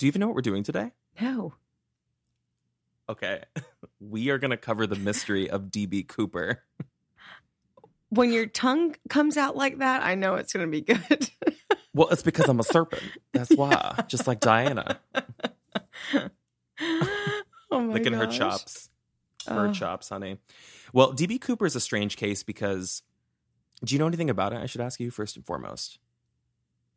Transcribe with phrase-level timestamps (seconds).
[0.00, 0.92] Do you even know what we're doing today?
[1.20, 1.52] No.
[3.08, 3.42] Okay.
[4.02, 6.62] We are going to cover the mystery of DB Cooper.
[8.08, 11.30] When your tongue comes out like that, I know it's going to be good.
[11.92, 13.02] Well, it's because I'm a serpent.
[13.32, 14.04] That's why.
[14.08, 15.00] Just like Diana.
[16.14, 16.30] oh
[17.70, 18.88] my Licking her chops.
[19.46, 19.72] Her Oh.
[19.72, 20.38] chops, honey.
[20.94, 23.02] Well, DB Cooper is a strange case because
[23.84, 24.60] do you know anything about it?
[24.60, 25.98] I should ask you first and foremost.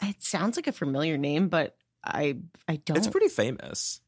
[0.02, 2.98] It sounds like a familiar name, but I I don't.
[2.98, 4.02] It's pretty famous.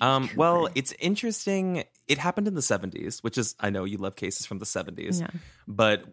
[0.00, 1.84] Um, well, it's interesting.
[2.08, 5.20] It happened in the 70s, which is, I know you love cases from the 70s.
[5.20, 5.28] Yeah.
[5.66, 6.04] But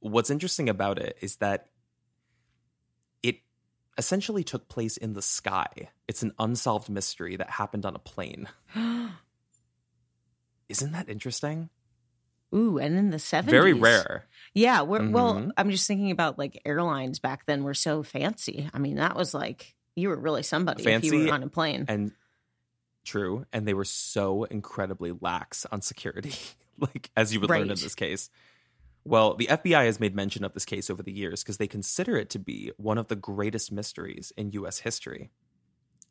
[0.00, 1.68] what's interesting about it is that
[3.22, 3.40] it
[3.96, 5.90] essentially took place in the sky.
[6.06, 8.48] It's an unsolved mystery that happened on a plane.
[10.68, 11.70] Isn't that interesting?
[12.54, 14.24] Ooh, and in the seventies, Very rare.
[14.54, 15.50] Yeah, we're, well.
[15.56, 18.70] I'm just thinking about like airlines back then were so fancy.
[18.72, 21.48] I mean, that was like you were really somebody if you Fancy were on a
[21.48, 21.84] plane.
[21.88, 22.12] And
[23.04, 23.46] true.
[23.52, 26.34] And they were so incredibly lax on security,
[26.78, 28.30] like as you would learn in this case.
[29.04, 32.16] Well, the FBI has made mention of this case over the years because they consider
[32.16, 35.30] it to be one of the greatest mysteries in US history.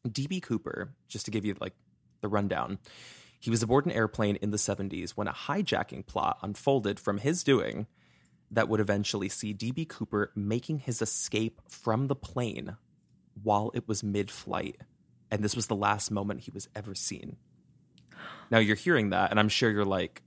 [0.08, 1.76] DB Cooper, just to give you like
[2.22, 2.80] the rundown,
[3.40, 7.44] he was aboard an airplane in the 70s when a hijacking plot unfolded from his
[7.44, 7.86] doing
[8.52, 12.78] that would eventually see DB Cooper making his escape from the plane
[13.44, 14.78] while it was mid flight.
[15.30, 17.38] And this was the last moment he was ever seen.
[18.50, 20.22] Now you're hearing that, and I'm sure you're like,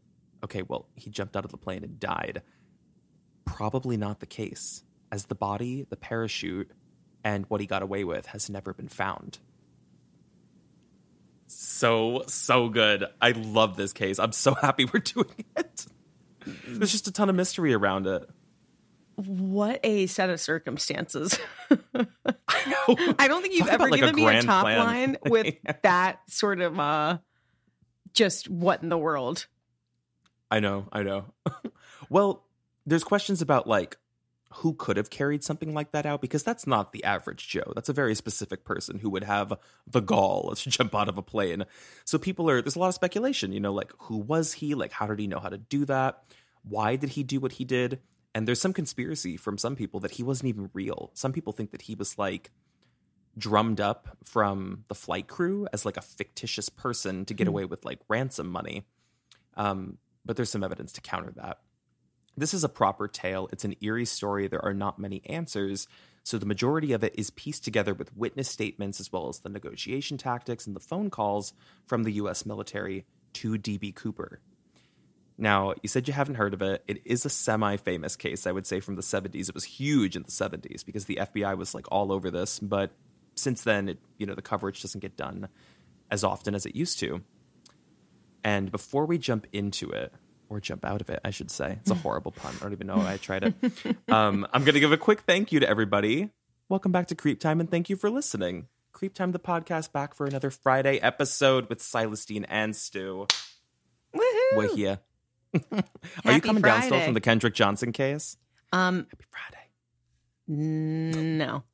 [0.45, 2.43] okay, well, he jumped out of the plane and died.
[3.45, 6.71] Probably not the case, as the body, the parachute,
[7.25, 9.39] and what he got away with has never been found.
[11.47, 13.07] So, so good.
[13.21, 14.19] I love this case.
[14.19, 15.87] I'm so happy we're doing it.
[16.67, 18.29] There's just a ton of mystery around it.
[19.27, 21.39] What a set of circumstances.
[21.71, 22.07] I
[22.67, 23.15] know.
[23.19, 24.79] I don't think you've Talk ever like, given me a top plan.
[24.79, 27.19] line with that sort of uh
[28.13, 29.47] just what in the world.
[30.51, 31.27] I know, I know.
[32.11, 32.45] well,
[32.87, 33.97] there's questions about like
[34.55, 37.73] who could have carried something like that out because that's not the average Joe.
[37.75, 39.53] That's a very specific person who would have
[39.87, 41.65] the gall to jump out of a plane.
[42.05, 44.75] So people are there's a lot of speculation, you know, like who was he?
[44.75, 46.25] Like how did he know how to do that?
[46.63, 48.01] Why did he do what he did?
[48.35, 51.11] And there's some conspiracy from some people that he wasn't even real.
[51.15, 52.51] Some people think that he was like
[53.39, 57.51] drummed up from the flight crew as like a fictitious person to get Hmm.
[57.55, 58.85] away with like ransom money.
[59.57, 61.59] Um, but there's some evidence to counter that.
[62.37, 63.49] This is a proper tale.
[63.53, 64.47] It's an eerie story.
[64.47, 65.89] There are not many answers.
[66.23, 69.49] So the majority of it is pieced together with witness statements as well as the
[69.49, 71.53] negotiation tactics and the phone calls
[71.87, 74.41] from the US military to DB Cooper.
[75.41, 76.85] Now, you said you haven't heard of it.
[76.87, 79.49] It is a semi famous case, I would say, from the 70s.
[79.49, 82.61] It was huge in the 70s because the FBI was like all over this.
[82.61, 82.91] But
[83.37, 85.49] since then, it, you know, the coverage doesn't get done
[86.11, 87.23] as often as it used to.
[88.45, 90.13] And before we jump into it,
[90.51, 92.55] or jump out of it, I should say, it's a horrible pun.
[92.59, 93.55] I don't even know why I tried it.
[94.09, 96.31] Um, I'm going to give a quick thank you to everybody.
[96.69, 98.67] Welcome back to Creep Time, and thank you for listening.
[98.93, 103.27] Creep Time, the podcast, back for another Friday episode with Silestine and Stu.
[104.15, 104.57] Woohoo!
[104.57, 104.99] We're here.
[106.25, 108.37] Are you coming down still from the Kendrick Johnson case?
[108.73, 109.57] Um Happy Friday.
[110.47, 111.63] No.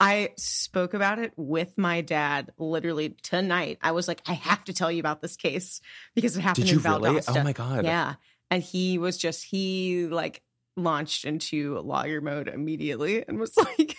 [0.00, 3.78] I spoke about it with my dad literally tonight.
[3.80, 5.80] I was like, I have to tell you about this case
[6.14, 7.22] because it happened Did you in really?
[7.28, 7.84] Oh my God.
[7.84, 8.14] Yeah.
[8.50, 10.42] And he was just he like
[10.76, 13.96] launched into lawyer mode immediately and was like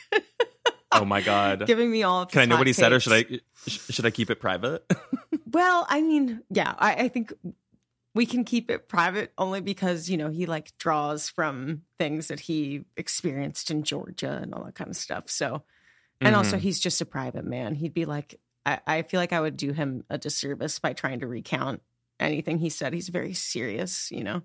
[0.92, 1.66] Oh my God.
[1.66, 3.14] giving me all of Can I know what he said, or should.
[3.14, 3.26] I
[3.68, 4.86] sh- should I keep it private?
[5.52, 7.34] Well, I mean, yeah, I, I think
[8.16, 12.40] we can keep it private only because, you know, he like draws from things that
[12.40, 15.30] he experienced in Georgia and all that kind of stuff.
[15.30, 15.66] So,
[16.24, 16.60] and also Mhm.
[16.60, 17.76] he's just a private man.
[17.76, 21.22] He'd be like, I, I feel like I would do him a disservice by trying
[21.22, 21.82] to recount
[22.20, 22.94] anything he said.
[22.94, 24.44] He's very serious, you know,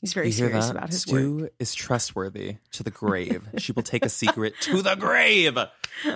[0.00, 0.76] he's very serious that?
[0.76, 1.52] about his Stu work.
[1.58, 3.46] is trustworthy to the grave.
[3.58, 5.58] she will take a secret to the grave.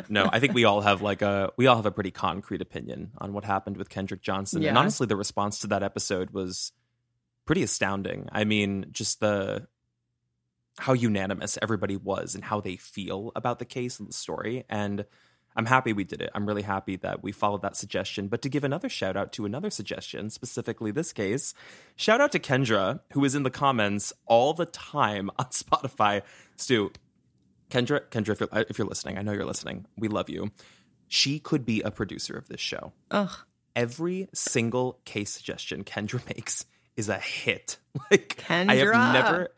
[0.09, 3.13] No, I think we all have like a we all have a pretty concrete opinion
[3.19, 4.65] on what happened with Kendrick Johnson.
[4.65, 6.73] And honestly, the response to that episode was
[7.47, 8.29] pretty astounding.
[8.33, 9.67] I mean, just the
[10.79, 14.65] how unanimous everybody was and how they feel about the case and the story.
[14.69, 15.05] And
[15.57, 16.31] I'm happy we did it.
[16.35, 18.29] I'm really happy that we followed that suggestion.
[18.29, 21.55] But to give another shout out to another suggestion, specifically this case,
[21.97, 26.23] shout out to Kendra, who is in the comments all the time on Spotify.
[26.57, 26.93] Stu,
[27.71, 29.87] Kendra, Kendra, if you're, if you're listening, I know you're listening.
[29.97, 30.51] We love you.
[31.09, 32.93] She could be a producer of this show.
[33.11, 33.31] Ugh.
[33.75, 36.65] Every single case suggestion Kendra makes
[36.97, 37.79] is a hit.
[38.11, 38.71] Like Kendra.
[38.71, 39.49] I have never,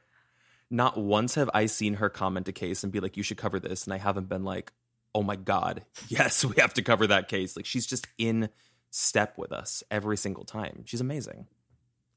[0.71, 3.61] not once have I seen her comment a case and be like, "You should cover
[3.61, 4.73] this," and I haven't been like,
[5.15, 7.57] oh my God, yes, we have to cover that case.
[7.57, 8.49] Like she's just in
[8.91, 10.83] step with us every single time.
[10.85, 11.47] She's amazing.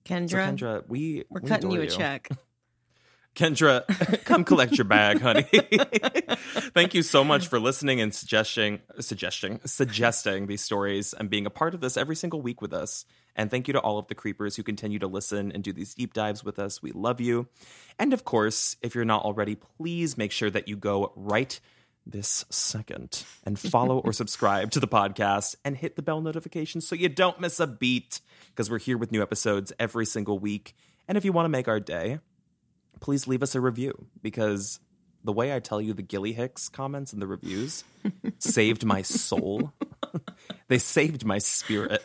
[0.06, 2.30] Kendra, So Kendra, we we're we cutting you a check.
[3.36, 3.84] Kendra,
[4.24, 5.44] come collect your bag, honey.
[6.74, 11.50] Thank you so much for listening and suggesting, suggesting, suggesting these stories and being a
[11.50, 13.06] part of this every single week with us.
[13.36, 15.94] And thank you to all of the creepers who continue to listen and do these
[15.94, 16.82] deep dives with us.
[16.82, 17.48] We love you.
[18.00, 21.60] And of course, if you're not already, please make sure that you go right
[22.06, 26.96] this second and follow or subscribe to the podcast and hit the bell notification so
[26.96, 30.76] you don't miss a beat because we're here with new episodes every single week.
[31.08, 32.20] And if you want to make our day,
[33.00, 34.80] please leave us a review because
[35.24, 37.84] the way I tell you the Gilly Hicks comments and the reviews
[38.40, 39.74] saved my soul.
[40.68, 42.04] they saved my spirit.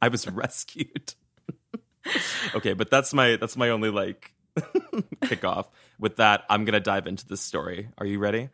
[0.00, 1.14] I was rescued.
[2.54, 4.32] okay, but that's my that's my only like
[5.22, 5.66] kickoff.
[5.98, 7.88] With that, I'm gonna dive into this story.
[7.98, 8.50] Are you ready?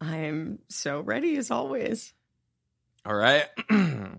[0.00, 2.12] I'm so ready as always.
[3.06, 3.46] All right.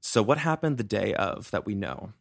[0.00, 2.12] so, what happened the day of that we know?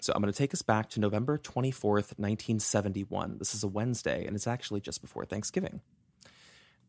[0.00, 3.38] So, I'm going to take us back to November 24th, 1971.
[3.38, 5.80] This is a Wednesday, and it's actually just before Thanksgiving.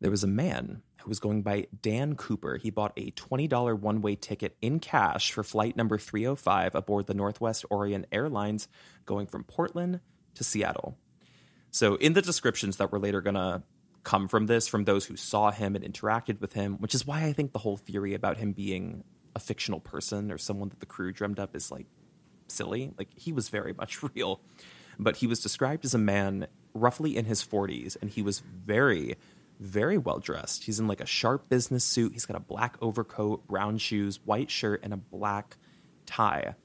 [0.01, 2.57] There was a man who was going by Dan Cooper.
[2.57, 7.13] He bought a $20 one way ticket in cash for flight number 305 aboard the
[7.13, 8.67] Northwest Orient Airlines
[9.05, 10.01] going from Portland
[10.35, 10.97] to Seattle.
[11.71, 13.63] So, in the descriptions that we're later going to
[14.05, 17.25] come from this, from those who saw him and interacted with him, which is why
[17.25, 19.03] I think the whole theory about him being
[19.35, 21.87] a fictional person or someone that the crew drummed up is like
[22.47, 22.93] silly.
[22.97, 24.39] Like, he was very much real.
[24.97, 29.15] But he was described as a man roughly in his 40s, and he was very,
[29.59, 30.63] very well dressed.
[30.63, 32.13] He's in like a sharp business suit.
[32.13, 35.57] He's got a black overcoat, brown shoes, white shirt, and a black
[36.05, 36.55] tie.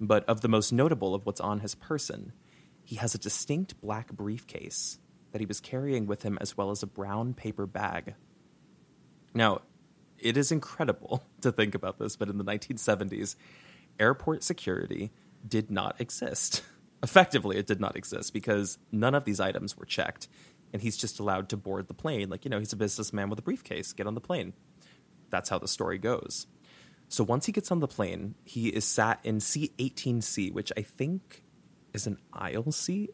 [0.00, 2.32] But of the most notable of what's on his person,
[2.84, 4.98] he has a distinct black briefcase
[5.32, 8.14] that he was carrying with him, as well as a brown paper bag.
[9.34, 9.62] Now,
[10.18, 13.36] it is incredible to think about this, but in the 1970s,
[13.98, 15.10] airport security
[15.46, 16.62] did not exist.
[17.02, 20.28] Effectively, it did not exist because none of these items were checked.
[20.72, 22.28] And he's just allowed to board the plane.
[22.28, 23.92] Like, you know, he's a businessman with a briefcase.
[23.92, 24.52] Get on the plane.
[25.30, 26.46] That's how the story goes.
[27.08, 31.42] So once he gets on the plane, he is sat in C18C, which I think
[31.94, 33.10] is an aisle seat.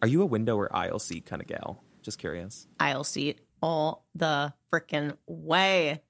[0.00, 1.82] Are you a window or aisle seat kind of gal?
[2.02, 2.66] Just curious.
[2.78, 6.02] Aisle seat all the freaking way.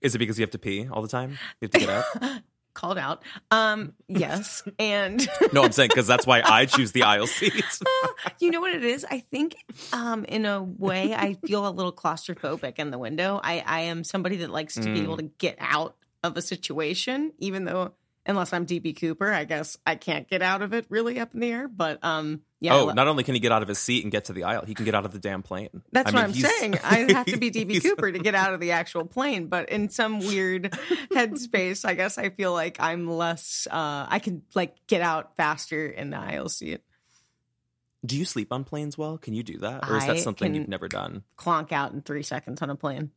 [0.00, 1.38] Is it because you have to pee all the time?
[1.60, 2.42] You have to get out?
[2.74, 3.22] Called out.
[3.50, 4.62] Um, yes.
[4.78, 7.82] and no, I'm saying because that's why I choose the aisle seats.
[8.40, 9.04] you know what it is?
[9.04, 9.56] I think
[9.92, 13.40] um in a way I feel a little claustrophobic in the window.
[13.42, 17.32] I, I am somebody that likes to be able to get out of a situation,
[17.38, 17.92] even though
[18.24, 21.40] unless I'm DB Cooper, I guess I can't get out of it really up in
[21.40, 21.68] the air.
[21.68, 22.74] But um yeah.
[22.76, 24.64] oh, not only can he get out of his seat and get to the aisle,
[24.66, 25.82] he can get out of the damn plane.
[25.92, 26.78] That's I what mean, I'm he's- saying.
[26.84, 29.88] I have to be DB Cooper to get out of the actual plane, but in
[29.88, 30.70] some weird
[31.12, 33.66] headspace, I guess I feel like I'm less.
[33.70, 36.82] Uh, I can like get out faster in the aisle seat,
[38.04, 39.18] Do you sleep on planes well?
[39.18, 41.22] Can you do that, or is that something you've never done?
[41.38, 43.10] clonk out in three seconds on a plane.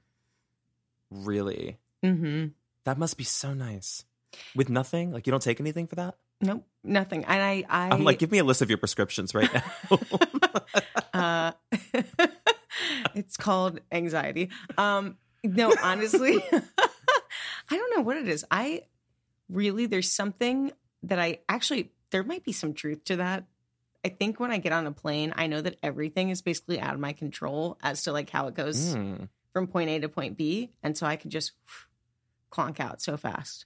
[1.12, 1.78] Really?
[2.04, 2.48] Mm-hmm.
[2.86, 4.04] That must be so nice.
[4.56, 6.16] With nothing, like you don't take anything for that.
[6.44, 7.24] Nope, nothing.
[7.26, 10.00] And I, I, I'm like, give me a list of your prescriptions right now.
[11.14, 11.52] uh,
[13.16, 14.50] it's called anxiety.
[14.78, 18.46] Um, no, honestly, I don't know what it is.
[18.52, 18.84] I
[19.50, 20.72] really, there's something
[21.04, 23.46] that I actually, there might be some truth to that.
[24.06, 26.94] I think when I get on a plane, I know that everything is basically out
[26.94, 29.16] of my control as to like how it goes Hmm.
[29.54, 30.72] from point A to point B.
[30.84, 31.54] And so I can just
[32.52, 33.66] clonk out so fast.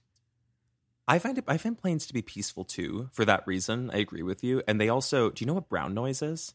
[1.08, 1.44] I find it.
[1.48, 3.08] I find planes to be peaceful too.
[3.12, 4.62] For that reason, I agree with you.
[4.68, 5.30] And they also.
[5.30, 6.54] Do you know what brown noise is?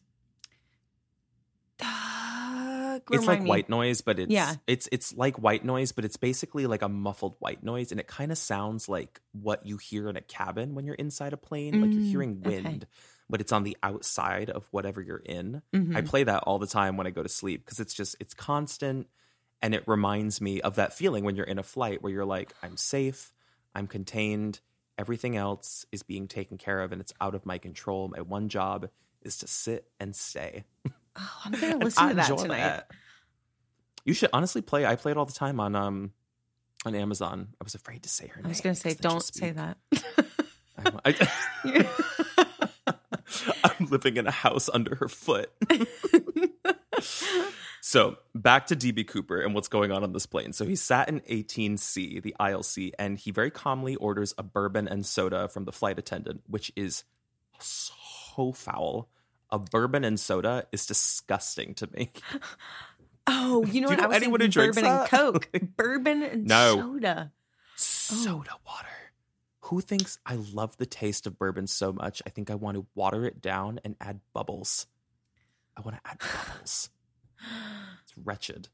[1.80, 3.48] Uh, it's like me.
[3.50, 4.54] white noise, but it's Yeah.
[4.66, 8.06] it's it's like white noise, but it's basically like a muffled white noise, and it
[8.06, 11.80] kind of sounds like what you hear in a cabin when you're inside a plane,
[11.80, 12.46] like you're Mm, hearing okay.
[12.46, 12.86] wind,
[13.28, 15.62] but it's on the outside of whatever you're in.
[15.74, 15.96] Mhm.
[15.96, 18.34] I play that all the time when I go to sleep because it's just it's
[18.34, 19.08] constant,
[19.60, 22.54] and it reminds me of that feeling when you're in a flight where you're like,
[22.62, 23.32] I'm safe,
[23.74, 24.60] I'm contained,
[24.98, 28.08] everything else is being taken care of, and it's out of my control.
[28.08, 28.88] My one job
[29.22, 30.64] is to sit and stay.
[31.16, 32.58] Oh, I'm gonna listen to that tonight.
[32.58, 32.90] that.
[34.04, 34.84] You should honestly play.
[34.84, 36.10] I play it all the time on um
[36.84, 37.50] on Amazon.
[37.60, 38.46] I was afraid to say her name.
[38.46, 39.78] I was gonna say, don't say that.
[40.84, 41.88] I'm, I,
[43.62, 45.52] I'm living in a house under her foot.
[47.86, 50.54] So back to DB Cooper and what's going on on this plane.
[50.54, 54.88] So he sat in 18C, the aisle seat, and he very calmly orders a bourbon
[54.88, 57.04] and soda from the flight attendant, which is
[57.58, 59.10] so foul.
[59.50, 62.10] A bourbon and soda is disgusting to me.
[63.26, 63.98] Oh, you know you what?
[63.98, 65.08] know I was anyone who drinks bourbon and?
[65.08, 66.76] Coke, bourbon and No.
[66.76, 67.32] soda.
[67.74, 68.60] Soda oh.
[68.66, 68.88] water.
[69.60, 72.20] Who thinks I love the taste of bourbon so much?
[72.26, 74.86] I think I want to water it down and add bubbles.
[75.74, 76.90] I want to add bubbles.
[78.02, 78.68] It's wretched.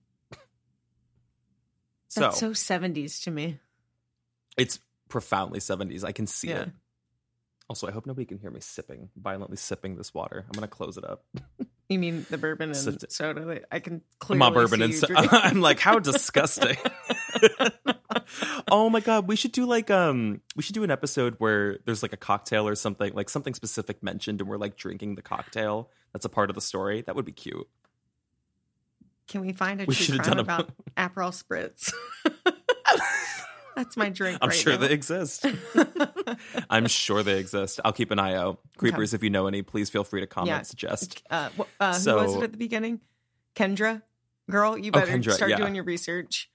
[2.08, 3.58] So, That's so seventies to me.
[4.56, 6.02] it's profoundly 70s.
[6.04, 6.62] I can see Yeah.
[6.62, 6.70] it.
[7.68, 10.44] Also, I hope nobody can hear me sipping, violently sipping this water.
[10.46, 11.24] I'm going to close it up.
[11.88, 13.62] You mean the bourbon and soda?
[13.72, 16.76] I can clearly My bourbon and you so- drink- I'm like, how disgusting.
[18.70, 22.00] oh my god, we should do like um we should do an episode where there's
[22.02, 25.90] like a cocktail or something, like something specific mentioned and we're like drinking the cocktail.
[26.12, 27.02] That's a part of the story.
[27.02, 27.66] That would be cute.
[29.30, 31.92] Can we find a We true crime a- about Aperol spritz?
[33.76, 34.38] That's my drink.
[34.42, 34.80] I'm right sure now.
[34.80, 35.46] they exist.
[36.70, 37.80] I'm sure they exist.
[37.84, 38.58] I'll keep an eye out.
[38.76, 40.62] Creepers, if you know any, please feel free to comment, Yeah.
[40.62, 41.22] suggest.
[41.30, 43.00] uh, uh, So- who was it at the beginning?
[43.54, 44.02] Kendra,
[44.50, 45.56] girl, you Oh, better Kendra, start yeah.
[45.56, 46.50] doing your research.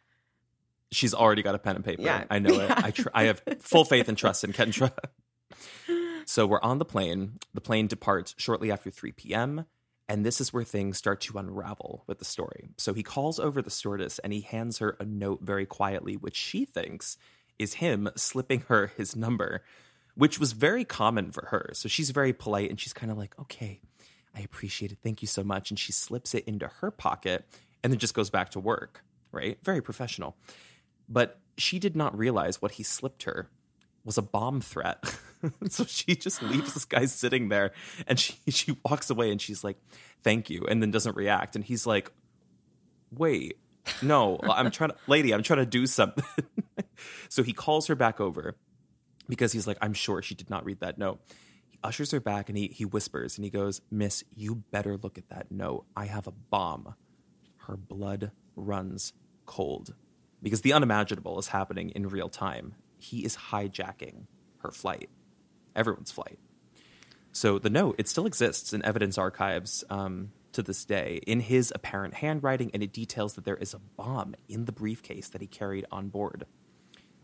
[0.91, 2.03] She's already got a pen and paper.
[2.03, 2.25] Yeah.
[2.29, 2.69] I know it.
[2.71, 4.91] I tr- I have full faith and trust in Kendra.
[6.25, 7.39] So we're on the plane.
[7.53, 9.65] The plane departs shortly after 3 p.m.
[10.07, 12.69] And this is where things start to unravel with the story.
[12.77, 16.35] So he calls over the stewardess and he hands her a note very quietly, which
[16.35, 17.17] she thinks
[17.57, 19.63] is him slipping her his number,
[20.13, 21.71] which was very common for her.
[21.73, 23.81] So she's very polite and she's kind of like, okay,
[24.35, 24.99] I appreciate it.
[25.01, 25.71] Thank you so much.
[25.71, 27.45] And she slips it into her pocket
[27.83, 29.57] and then just goes back to work, right?
[29.63, 30.35] Very professional.
[31.09, 33.49] But she did not realize what he slipped her
[34.05, 35.03] was a bomb threat.
[35.69, 37.71] so she just leaves this guy sitting there
[38.07, 39.77] and she she walks away and she's like,
[40.23, 41.55] "Thank you," and then doesn't react.
[41.55, 42.11] And he's like,
[43.11, 43.57] "Wait,
[44.01, 46.23] no, I'm trying to, lady, I'm trying to do something."
[47.29, 48.55] so he calls her back over
[49.27, 51.19] because he's like, "I'm sure she did not read that note."
[51.67, 55.17] He ushers her back and he he whispers and he goes, "Miss, you better look
[55.17, 55.85] at that note.
[55.95, 56.95] I have a bomb."
[57.67, 59.13] Her blood runs
[59.47, 59.95] cold
[60.41, 62.75] because the unimaginable is happening in real time.
[63.05, 64.25] He is hijacking
[64.59, 65.09] her flight,
[65.75, 66.39] everyone's flight.
[67.31, 71.71] So the note, it still exists in evidence archives um, to this day in his
[71.75, 75.47] apparent handwriting, and it details that there is a bomb in the briefcase that he
[75.47, 76.45] carried on board.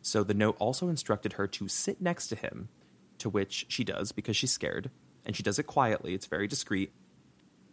[0.04, 2.70] So the note also instructed her to sit next to him,
[3.18, 4.92] to which she does because she's scared,
[5.26, 6.14] and she does it quietly.
[6.14, 6.92] It's very discreet.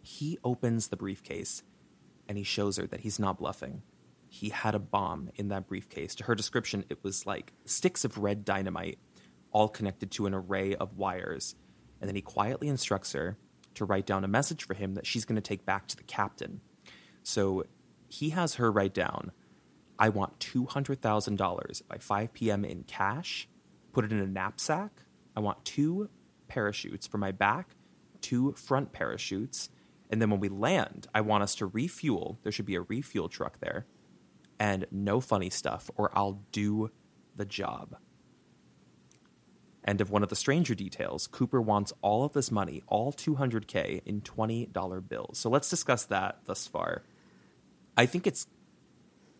[0.01, 1.61] He opens the briefcase
[2.27, 3.81] and he shows her that he's not bluffing.
[4.29, 6.15] He had a bomb in that briefcase.
[6.15, 8.99] To her description, it was like sticks of red dynamite,
[9.51, 11.55] all connected to an array of wires.
[11.99, 13.37] And then he quietly instructs her
[13.73, 16.03] to write down a message for him that she's going to take back to the
[16.03, 16.61] captain.
[17.23, 17.63] So
[18.07, 19.31] he has her write down,
[19.97, 22.63] I want $200,000 by 5 p.m.
[22.63, 23.49] in cash,
[23.91, 24.91] put it in a knapsack.
[25.35, 26.09] I want two
[26.47, 27.75] parachutes for my back,
[28.21, 29.69] two front parachutes.
[30.09, 32.39] And then when we land, I want us to refuel.
[32.43, 33.85] There should be a refuel truck there.
[34.59, 36.91] And no funny stuff, or I'll do
[37.35, 37.95] the job.
[39.83, 44.01] And of one of the stranger details, Cooper wants all of this money, all 200K,
[44.05, 45.37] in $20 bills.
[45.39, 47.03] So let's discuss that thus far.
[47.97, 48.47] I think it's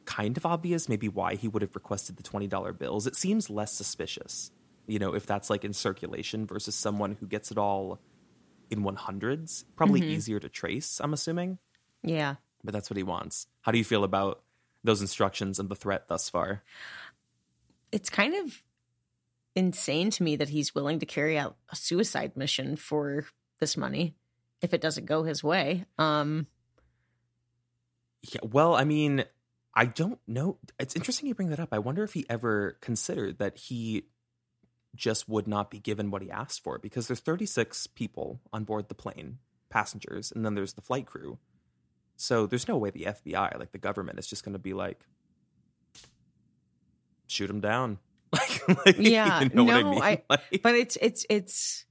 [0.06, 3.06] kind of obvious maybe why he would have requested the $20 bills.
[3.06, 4.52] It seems less suspicious,
[4.88, 8.00] you know, if that's like in circulation versus someone who gets it all
[8.72, 9.66] in 100s.
[9.76, 10.10] Probably mm-hmm.
[10.10, 11.60] easier to trace, I'm assuming,
[12.02, 12.36] Yeah.
[12.64, 13.46] but that's what he wants.
[13.62, 14.42] How do you feel about
[14.84, 16.64] those instructions and the threat thus far?
[17.92, 18.62] It's kind of
[19.56, 23.26] insane to me that he's willing to carry out a suicide mission for
[23.60, 24.16] this money
[24.62, 25.86] if it doesn't go his way.
[25.98, 26.48] Um
[28.22, 29.26] Yeah, well, I mean,
[29.74, 30.58] I don't know.
[30.80, 31.70] It's interesting you bring that up.
[31.72, 34.04] I wonder if he ever considered that he
[34.96, 38.90] just would not be given what he asked for because there's 36 people on board
[38.90, 39.38] the plane,
[39.70, 41.38] passengers, and then there's the flight crew.
[42.22, 45.00] So there's no way the FBI, like the government, is just going to be like,
[47.28, 47.98] shoot him down.
[48.34, 50.02] like, like, Yeah, you know what I no, mean?
[50.02, 51.86] I- Like- but it's it's it's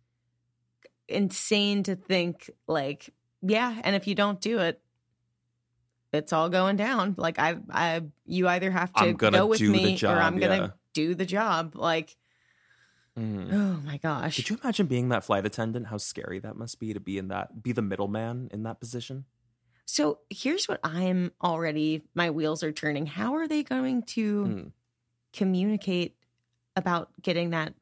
[1.09, 3.09] insane to think like
[3.41, 4.79] yeah and if you don't do it
[6.13, 10.19] it's all going down like i i you either have to go with me job,
[10.19, 12.15] or i'm gonna do the job like
[13.19, 13.49] Mm.
[13.53, 15.87] oh my gosh Could you imagine being that flight attendant?
[15.89, 19.25] How scary that must be to be in that, be the middleman in that position.
[19.91, 24.73] So here's what i'm already my wheels are turning how are they going to Mm.
[25.33, 26.15] communicate
[26.77, 27.73] about getting that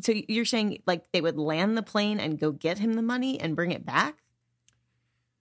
[0.00, 3.38] so you're saying like they would land the plane and go get him the money
[3.40, 4.16] and bring it back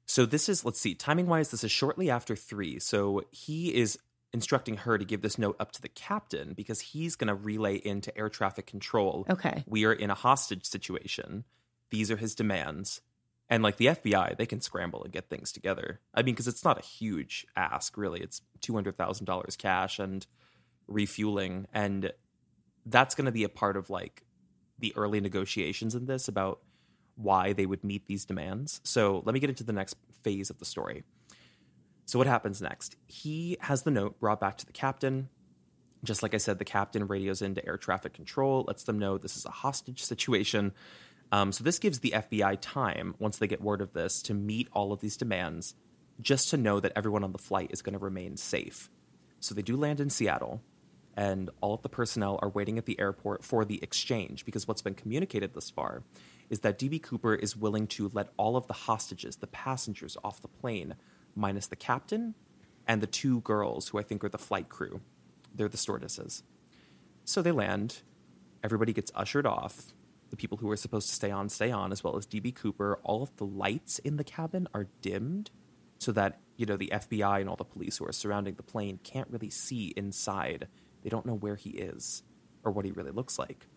[0.05, 2.77] So this is, let's see, timing wise, this is shortly after three.
[2.79, 3.97] So he is
[4.33, 7.75] instructing her to give this note up to the captain because he's going to relay
[7.77, 9.25] into air traffic control.
[9.29, 11.45] okay We are in a hostage situation.
[11.89, 13.01] These are his demands.
[13.53, 15.99] And like the FBI, they can scramble and get things together.
[16.11, 18.19] I mean, because it's not a huge ask, really.
[18.19, 20.25] It's $200,000 cash and
[20.87, 21.67] refueling.
[21.71, 22.11] And
[22.83, 24.23] that's going to be a part of like
[24.79, 26.61] the early negotiations in this about
[27.13, 28.81] why they would meet these demands.
[28.83, 31.03] So let me get into the next phase of the story.
[32.05, 32.95] So, what happens next?
[33.05, 35.29] He has the note brought back to the captain.
[36.03, 39.37] Just like I said, the captain radios into air traffic control, lets them know this
[39.37, 40.73] is a hostage situation.
[41.33, 44.67] Um, so, this gives the FBI time, once they get word of this, to meet
[44.71, 45.73] all of these demands,
[46.21, 48.91] just to know that everyone on the flight is going to remain safe.
[49.39, 50.61] So, they do land in Seattle,
[51.17, 54.83] and all of the personnel are waiting at the airport for the exchange because what's
[54.83, 56.03] been communicated thus far
[56.51, 60.39] is that DB Cooper is willing to let all of the hostages, the passengers off
[60.39, 60.93] the plane,
[61.35, 62.35] minus the captain
[62.87, 65.01] and the two girls who I think are the flight crew.
[65.55, 66.43] They're the stewardesses.
[67.25, 68.03] So they land.
[68.63, 69.93] Everybody gets ushered off.
[70.33, 72.99] The people who are supposed to stay on stay on, as well as DB Cooper.
[73.03, 75.51] All of the lights in the cabin are dimmed
[75.99, 78.99] so that, you know, the FBI and all the police who are surrounding the plane
[79.03, 80.67] can't really see inside.
[81.03, 82.23] They don't know where he is
[82.63, 83.67] or what he really looks like.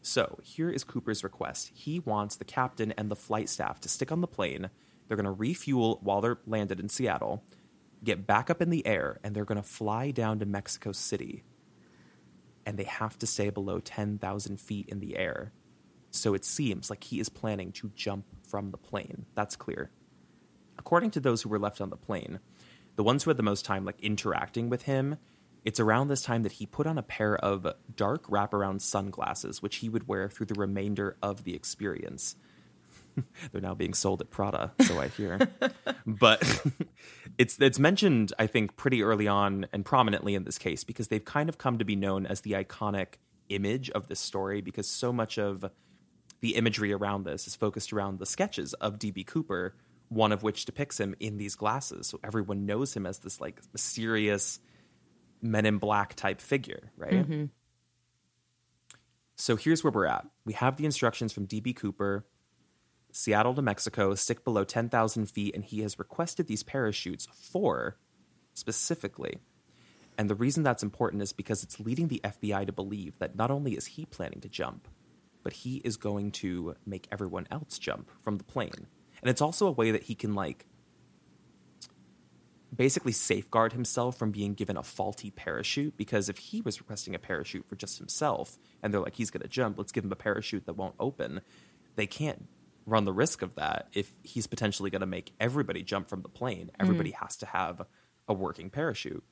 [0.00, 1.70] So here is Cooper's request.
[1.74, 4.70] He wants the captain and the flight staff to stick on the plane
[5.06, 7.44] they're going to refuel while they're landed in Seattle,
[8.02, 11.44] get back up in the air, and they're going to fly down to Mexico City.
[12.64, 15.52] And they have to stay below 10,000 feet in the air.
[16.14, 19.26] So it seems like he is planning to jump from the plane.
[19.34, 19.90] That's clear.
[20.78, 22.40] According to those who were left on the plane,
[22.96, 25.16] the ones who had the most time like interacting with him,
[25.64, 27.66] it's around this time that he put on a pair of
[27.96, 32.36] dark wraparound sunglasses, which he would wear through the remainder of the experience.
[33.52, 35.38] They're now being sold at Prada, so I hear.
[36.06, 36.64] but
[37.38, 41.24] it's it's mentioned, I think, pretty early on and prominently in this case because they've
[41.24, 43.14] kind of come to be known as the iconic
[43.48, 45.70] image of this story because so much of
[46.44, 49.74] the imagery around this is focused around the sketches of DB Cooper,
[50.10, 52.06] one of which depicts him in these glasses.
[52.06, 54.60] So everyone knows him as this like mysterious
[55.40, 57.26] men in black type figure, right?
[57.26, 57.44] Mm-hmm.
[59.36, 60.26] So here's where we're at.
[60.44, 62.26] We have the instructions from DB Cooper
[63.10, 67.96] Seattle to Mexico, stick below 10,000 feet, and he has requested these parachutes for
[68.52, 69.38] specifically.
[70.18, 73.50] And the reason that's important is because it's leading the FBI to believe that not
[73.50, 74.88] only is he planning to jump,
[75.44, 78.88] but he is going to make everyone else jump from the plane.
[79.22, 80.66] And it's also a way that he can, like,
[82.74, 87.20] basically safeguard himself from being given a faulty parachute because if he was requesting a
[87.20, 90.16] parachute for just himself and they're like he's going to jump let's give him a
[90.16, 91.40] parachute that won't open
[91.94, 92.48] they can't
[92.86, 96.28] run the risk of that if he's potentially going to make everybody jump from the
[96.28, 96.70] plane.
[96.78, 97.22] Everybody mm.
[97.22, 97.82] has to have
[98.28, 99.24] a working parachute.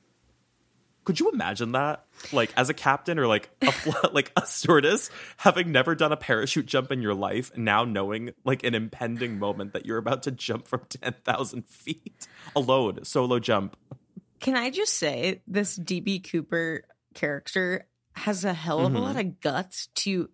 [1.03, 2.05] Could you imagine that?
[2.31, 3.73] Like as a captain or like a
[4.13, 8.63] like a stewardess having never done a parachute jump in your life, now knowing like
[8.63, 13.75] an impending moment that you're about to jump from 10,000 feet alone, solo jump.
[14.39, 18.97] Can I just say this DB Cooper character has a hell of mm-hmm.
[18.97, 20.29] a lot of guts to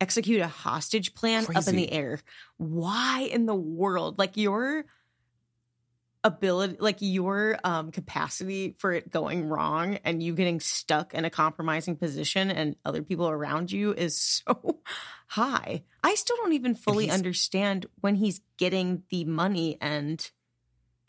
[0.00, 1.58] execute a hostage plan Crazy.
[1.58, 2.20] up in the air.
[2.56, 4.18] Why in the world?
[4.18, 4.84] Like your
[6.24, 11.30] ability like your um capacity for it going wrong and you getting stuck in a
[11.30, 14.80] compromising position and other people around you is so
[15.28, 15.84] high.
[16.02, 20.30] I still don't even fully understand when he's getting the money and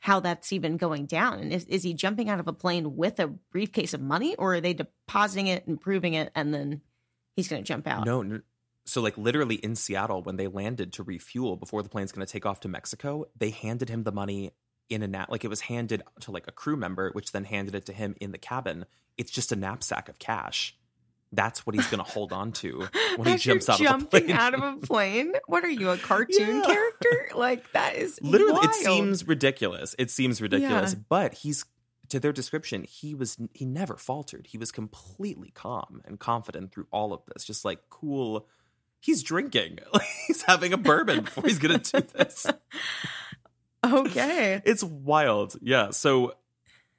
[0.02, 1.40] how that's even going down.
[1.40, 4.56] And is, is he jumping out of a plane with a briefcase of money or
[4.56, 6.82] are they depositing it and proving it and then
[7.36, 8.06] he's going to jump out?
[8.06, 8.42] No,
[8.86, 12.32] so like literally in Seattle when they landed to refuel before the plane's going to
[12.32, 14.52] take off to Mexico, they handed him the money
[14.90, 17.76] in a nap like it was handed to like a crew member which then handed
[17.76, 18.86] it to him in the cabin.
[19.18, 20.76] It's just a knapsack of cash.
[21.32, 24.32] That's what he's going to hold on to when he jumps out of a plane.
[24.32, 25.34] out of a plane.
[25.48, 26.66] What are you, a cartoon yeah.
[26.66, 27.30] character?
[27.36, 28.54] Like that is literally.
[28.54, 28.66] Wild.
[28.66, 29.96] It seems ridiculous.
[29.98, 31.00] It seems ridiculous, yeah.
[31.10, 31.66] but he's
[32.10, 32.84] to their description.
[32.84, 34.48] He was he never faltered.
[34.48, 37.44] He was completely calm and confident through all of this.
[37.44, 38.48] Just like cool
[39.06, 39.80] he's drinking.
[40.28, 42.48] he's having a bourbon before he's going to do this.
[43.86, 44.62] Okay.
[44.66, 45.56] It's wild.
[45.62, 45.92] Yeah.
[45.92, 46.34] So,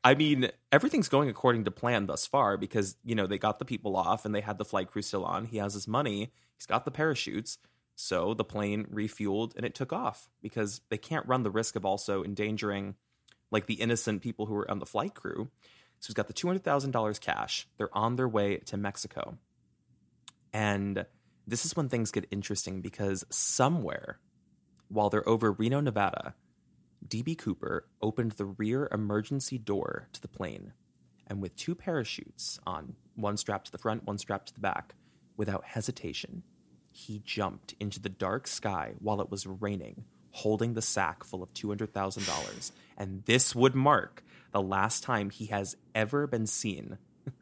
[0.04, 3.64] I mean, everything's going according to plan thus far because, you know, they got the
[3.64, 5.46] people off and they had the flight crew still on.
[5.46, 7.58] He has his money, he's got the parachutes.
[7.98, 11.86] So the plane refueled and it took off because they can't run the risk of
[11.86, 12.94] also endangering
[13.50, 15.48] like the innocent people who were on the flight crew.
[16.00, 17.66] So he's got the $200,000 cash.
[17.78, 19.38] They're on their way to Mexico.
[20.52, 21.06] And
[21.46, 24.18] this is when things get interesting because somewhere
[24.88, 26.34] while they're over Reno, Nevada,
[27.08, 30.72] DB Cooper opened the rear emergency door to the plane,
[31.26, 34.94] and with two parachutes on, one strapped to the front, one strapped to the back,
[35.36, 36.42] without hesitation,
[36.90, 41.52] he jumped into the dark sky while it was raining, holding the sack full of
[41.52, 42.72] $200,000.
[42.96, 46.96] And this would mark the last time he has ever been seen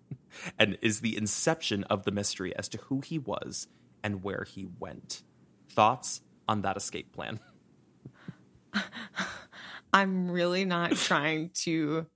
[0.58, 3.68] and is the inception of the mystery as to who he was
[4.02, 5.22] and where he went.
[5.68, 7.38] Thoughts on that escape plan?
[9.94, 12.06] I'm really not trying to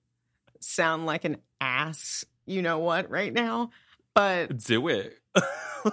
[0.60, 3.70] sound like an ass, you know what, right now,
[4.14, 5.18] but Do it.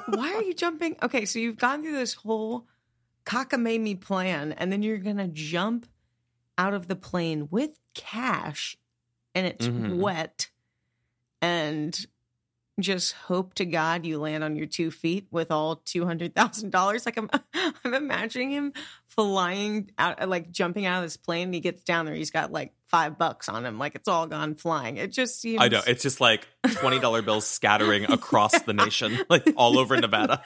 [0.08, 0.96] why are you jumping?
[1.04, 2.66] Okay, so you've gone through this whole
[3.26, 5.86] cockamamie plan, and then you're gonna jump
[6.58, 8.78] out of the plane with cash,
[9.36, 9.98] and it's Mhm.
[9.98, 10.50] wet,
[11.42, 12.06] and
[12.80, 16.72] just hope to God you land on your two feet with all two hundred thousand
[16.72, 17.06] dollars.
[17.06, 17.30] Like I'm,
[17.84, 18.74] I'm imagining him
[19.08, 21.46] flying out, like jumping out of this plane.
[21.46, 24.28] And he gets down there, he's got like five bucks on him, like it's all
[24.28, 24.98] gone flying.
[24.98, 25.62] It just seems.
[25.62, 25.82] I know.
[25.88, 30.42] It's just like $20 bills scattering across the nation, like all over Nevada.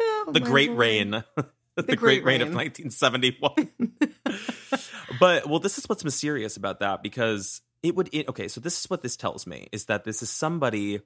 [0.00, 0.80] Oh, the Great Lord.
[0.80, 1.10] Rain.
[1.76, 3.72] the, Great Great Rain, of 1971.
[5.18, 8.10] but well, this is what's mysterious about that because it would.
[8.12, 11.00] It, okay, so this is what this tells me is that this is somebody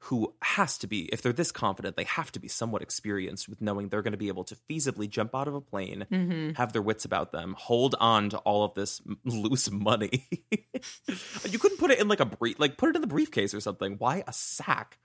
[0.00, 3.60] who has to be, if they're this confident, they have to be somewhat experienced with
[3.60, 6.56] knowing they're going to be able to feasibly jump out of a plane, Mhm.
[6.56, 10.28] have their wits about them, hold on to all of this loose money.
[11.48, 13.60] you couldn't put it in like a brief, like put it in the briefcase or
[13.60, 13.96] something.
[13.98, 14.98] Why a sack?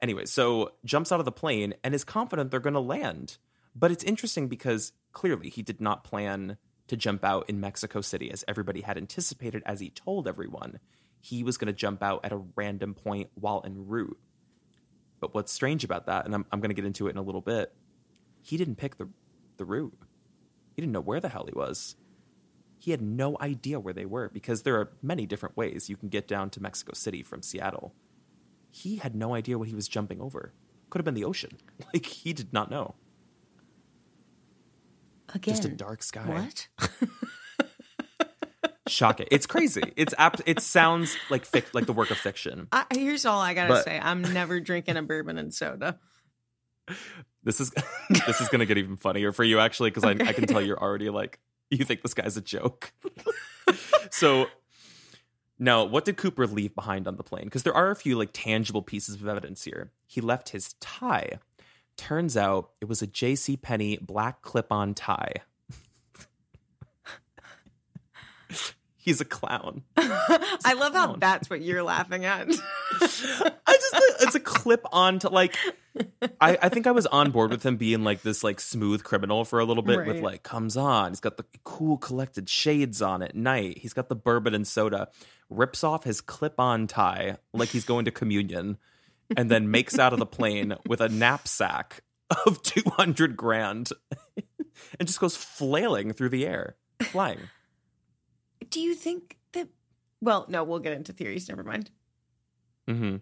[0.00, 3.36] Anyway, so jumps out of the plane and is confident they're going to land.
[3.74, 6.56] But it's interesting because clearly he did not plan
[6.88, 10.80] to jump out in Mexico City as everybody had anticipated as he told everyone.
[11.22, 14.18] He was going to jump out at a random point while en route.
[15.20, 17.22] But what's strange about that, and I'm, I'm going to get into it in a
[17.22, 17.72] little bit,
[18.42, 19.08] he didn't pick the,
[19.56, 19.96] the route.
[20.74, 21.94] He didn't know where the hell he was.
[22.76, 26.08] He had no idea where they were because there are many different ways you can
[26.08, 27.94] get down to Mexico City from Seattle.
[28.72, 30.52] He had no idea what he was jumping over.
[30.90, 31.56] Could have been the ocean.
[31.94, 32.96] Like he did not know.
[35.32, 36.26] Again, Just a dark sky.
[36.26, 36.68] What?
[38.88, 39.26] Shocking.
[39.30, 39.82] It's crazy.
[39.96, 40.42] It's apt.
[40.44, 42.66] It sounds like fic- like the work of fiction.
[42.72, 45.98] I, here's all I gotta But- say: I'm never drinking a bourbon and soda.
[47.44, 47.70] This is
[48.26, 50.80] this is gonna get even funnier for you actually because I, I can tell you're
[50.80, 51.38] already like
[51.70, 52.92] you think this guy's a joke.
[54.10, 54.48] so
[55.58, 57.44] now, what did Cooper leave behind on the plane?
[57.44, 59.92] Because there are a few like tangible pieces of evidence here.
[60.06, 61.38] He left his tie.
[61.96, 63.56] Turns out it was a J.C.
[63.56, 65.34] Penney black clip-on tie.
[68.96, 69.82] He's a clown.
[69.96, 72.46] I love how that's what you're laughing at.
[73.00, 75.56] I just uh, it's a clip on to like
[76.40, 79.44] I, I think I was on board with him being like this like smooth criminal
[79.44, 81.10] for a little bit with like comes on.
[81.10, 83.78] He's got the cool collected shades on at night.
[83.78, 85.08] He's got the bourbon and soda.
[85.50, 88.78] Rips off his clip on tie like he's going to communion
[89.36, 92.04] and then makes out of the plane with a knapsack
[92.46, 93.90] of 200 grand
[94.98, 97.40] and just goes flailing through the air, flying.
[98.72, 99.68] Do you think that?
[100.20, 101.48] Well, no, we'll get into theories.
[101.48, 101.90] Never mind.
[102.88, 103.16] hmm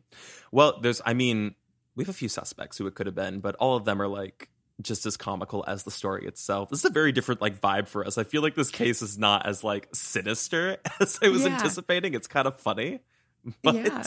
[0.52, 1.54] Well, there's, I mean,
[1.96, 4.08] we have a few suspects who it could have been, but all of them are
[4.08, 4.48] like
[4.80, 6.70] just as comical as the story itself.
[6.70, 8.16] This is a very different like vibe for us.
[8.16, 11.48] I feel like this case is not as like sinister as I was Yeah.
[11.52, 12.14] anticipating.
[12.14, 13.00] It's kind of funny,
[13.62, 14.06] but Yeah.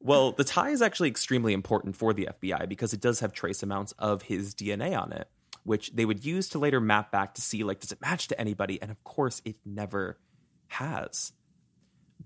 [0.00, 3.62] well, the tie is actually extremely important for the FBI because it does have trace
[3.62, 5.28] amounts of his DNA on it,
[5.64, 8.40] which they would use to later map back to see like does it match to
[8.40, 10.18] anybody, and of course, it never
[10.68, 11.32] has.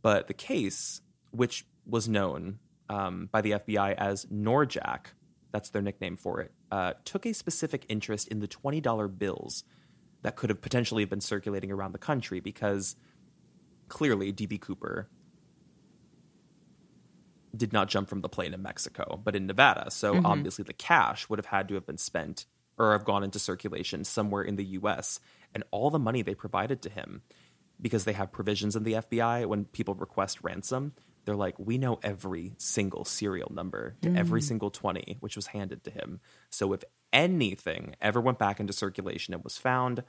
[0.02, 5.06] But the case, which was known um, by the FBI as NORJAK,
[5.52, 9.64] that's their nickname for it, uh, took a specific interest in the $20 bills
[10.22, 12.96] that could have potentially been circulating around the country because
[13.88, 15.10] clearly DB Cooper
[17.56, 19.90] did not jump from the plane in Mexico, but in Nevada.
[19.90, 20.24] So Mhm.
[20.24, 22.46] obviously the cash would have had to have been spent
[22.78, 25.20] or have gone into circulation somewhere in the US.
[25.54, 27.22] And all the money they provided to him,
[27.80, 30.92] because they have provisions in the FBI when people request ransom,
[31.24, 34.44] they're like, we know every single serial number to every mm.
[34.44, 36.20] single 20, which was handed to him.
[36.50, 40.02] So if anything ever went back into circulation and was found,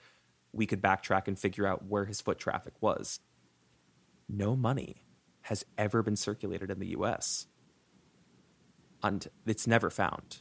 [0.52, 3.20] we could backtrack and figure out where his foot traffic was.
[4.28, 5.04] No money
[5.44, 7.48] has ever been circulated in the US.
[9.04, 10.40] And it's never found.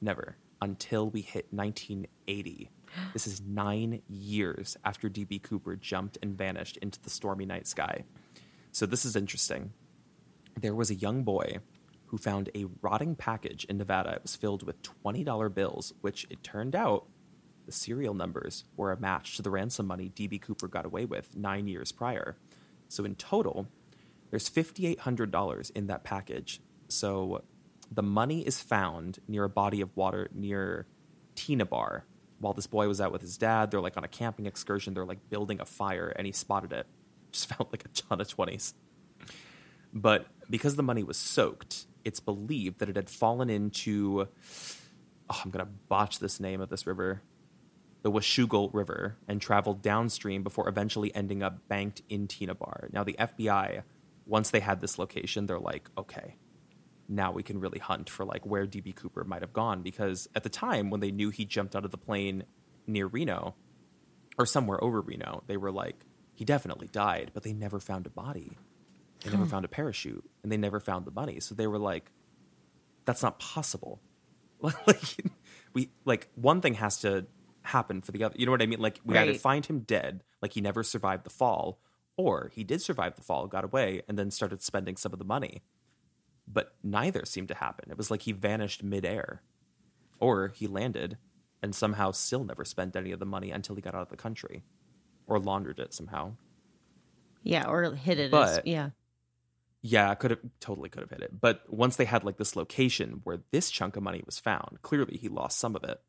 [0.00, 0.36] Never.
[0.64, 2.70] Until we hit 1980.
[3.12, 8.04] This is nine years after DB Cooper jumped and vanished into the stormy night sky.
[8.72, 9.74] So this is interesting.
[10.58, 11.58] There was a young boy
[12.06, 14.12] who found a rotting package in Nevada.
[14.12, 17.08] It was filled with $20 bills, which it turned out
[17.66, 21.36] the serial numbers were a match to the ransom money DB Cooper got away with
[21.36, 22.38] nine years prior.
[22.88, 23.68] So in total,
[24.30, 26.62] there's $5,800 in that package.
[26.88, 27.42] So
[27.94, 30.86] the money is found near a body of water near
[31.36, 32.04] Tena Bar
[32.44, 34.94] while this boy was out with his dad, they're like on a camping excursion.
[34.94, 36.86] They're like building a fire, and he spotted it.
[37.32, 38.74] Just found like a ton of twenties.
[39.92, 44.28] But because the money was soaked, it's believed that it had fallen into.
[45.30, 47.22] Oh, I'm gonna botch this name of this river,
[48.02, 52.90] the Washougal River, and traveled downstream before eventually ending up banked in Tena Bar.
[52.92, 53.84] Now the FBI,
[54.26, 56.36] once they had this location, they're like, okay,
[57.08, 60.42] now we can really hunt for like where DB Cooper might have gone because at
[60.42, 62.44] the time when they knew he jumped out of the plane
[62.86, 63.54] near Reno
[64.38, 68.10] or somewhere over Reno, they were like, he definitely died, but they never found a
[68.10, 68.56] body.
[69.22, 69.50] They never hmm.
[69.50, 71.40] found a parachute and they never found the money.
[71.40, 72.10] So they were like,
[73.04, 74.00] that's not possible.
[74.60, 75.16] like
[75.74, 77.26] we like one thing has to
[77.62, 78.34] happen for the other.
[78.38, 78.80] You know what I mean?
[78.80, 81.78] Like we either find him dead, like he never survived the fall,
[82.16, 85.24] or he did survive the fall, got away, and then started spending some of the
[85.24, 85.62] money.
[86.46, 87.90] But neither seemed to happen.
[87.90, 89.42] It was like he vanished midair,
[90.20, 91.16] or he landed
[91.62, 94.16] and somehow still never spent any of the money until he got out of the
[94.16, 94.62] country,
[95.26, 96.36] or laundered it somehow.
[97.42, 98.24] Yeah, or hid it.
[98.26, 98.90] as, But- yeah.
[99.86, 101.38] Yeah, could have totally could have hit it.
[101.38, 105.18] But once they had like this location where this chunk of money was found, clearly
[105.18, 106.00] he lost some of it.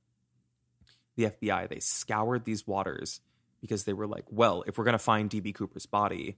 [1.17, 3.19] The FBI they scoured these waters
[3.59, 6.37] because they were like, well, if we're gonna find DB Cooper's body,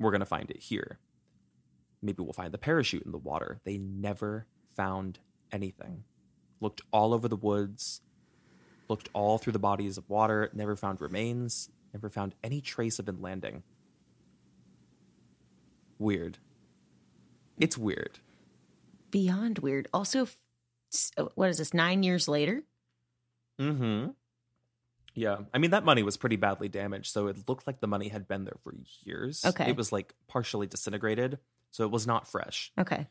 [0.00, 0.98] we're gonna find it here.
[2.04, 3.60] Maybe we'll find the parachute in the water.
[3.64, 5.18] They never found
[5.50, 6.04] anything.
[6.60, 8.02] Looked all over the woods,
[8.88, 13.08] looked all through the bodies of water, never found remains, never found any trace of
[13.08, 13.62] it landing.
[15.98, 16.36] Weird.
[17.58, 18.18] It's weird.
[19.10, 19.88] Beyond weird.
[19.94, 20.28] Also,
[21.16, 21.72] uh, what is this?
[21.72, 22.64] Nine years later?
[23.58, 24.10] Mm-hmm.
[25.14, 25.38] Yeah.
[25.54, 28.28] I mean, that money was pretty badly damaged, so it looked like the money had
[28.28, 29.44] been there for years.
[29.44, 29.70] Okay.
[29.70, 31.38] It was like partially disintegrated,
[31.74, 32.70] so it was not fresh.
[32.78, 33.08] Okay.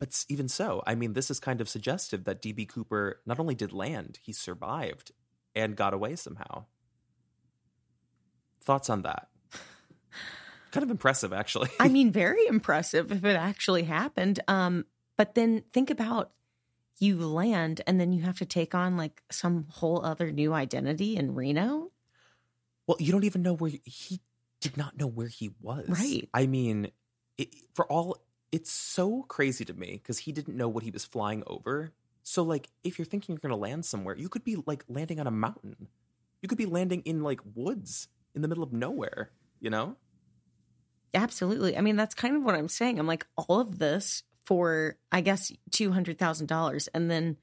[0.00, 3.54] But even so, I mean, this is kind of suggestive that DB Cooper not only
[3.54, 5.12] did land, he survived
[5.54, 6.64] and got away somehow.
[8.64, 9.28] Thoughts on that?
[10.72, 11.70] kind of impressive, actually.
[11.78, 14.40] I mean, very impressive if it actually happened.
[14.48, 14.84] Um,
[15.16, 16.32] but then think about
[16.98, 21.14] you land and then you have to take on like some whole other new identity
[21.14, 21.92] in Reno.
[22.88, 24.20] Well, you don't even know where he
[24.60, 25.88] did not know where he was.
[25.88, 26.28] Right.
[26.34, 26.90] I mean,
[27.38, 28.18] it, for all
[28.52, 31.92] it's so crazy to me because he didn't know what he was flying over.
[32.22, 35.26] So, like, if you're thinking you're to land somewhere, you could be like landing on
[35.26, 35.88] a mountain.
[36.40, 39.30] You could be landing in like woods in the middle of nowhere.
[39.60, 39.96] You know?
[41.14, 41.76] Absolutely.
[41.76, 42.98] I mean, that's kind of what I'm saying.
[42.98, 46.88] I'm like, all of this for, I guess, $200,000.
[46.94, 47.36] And then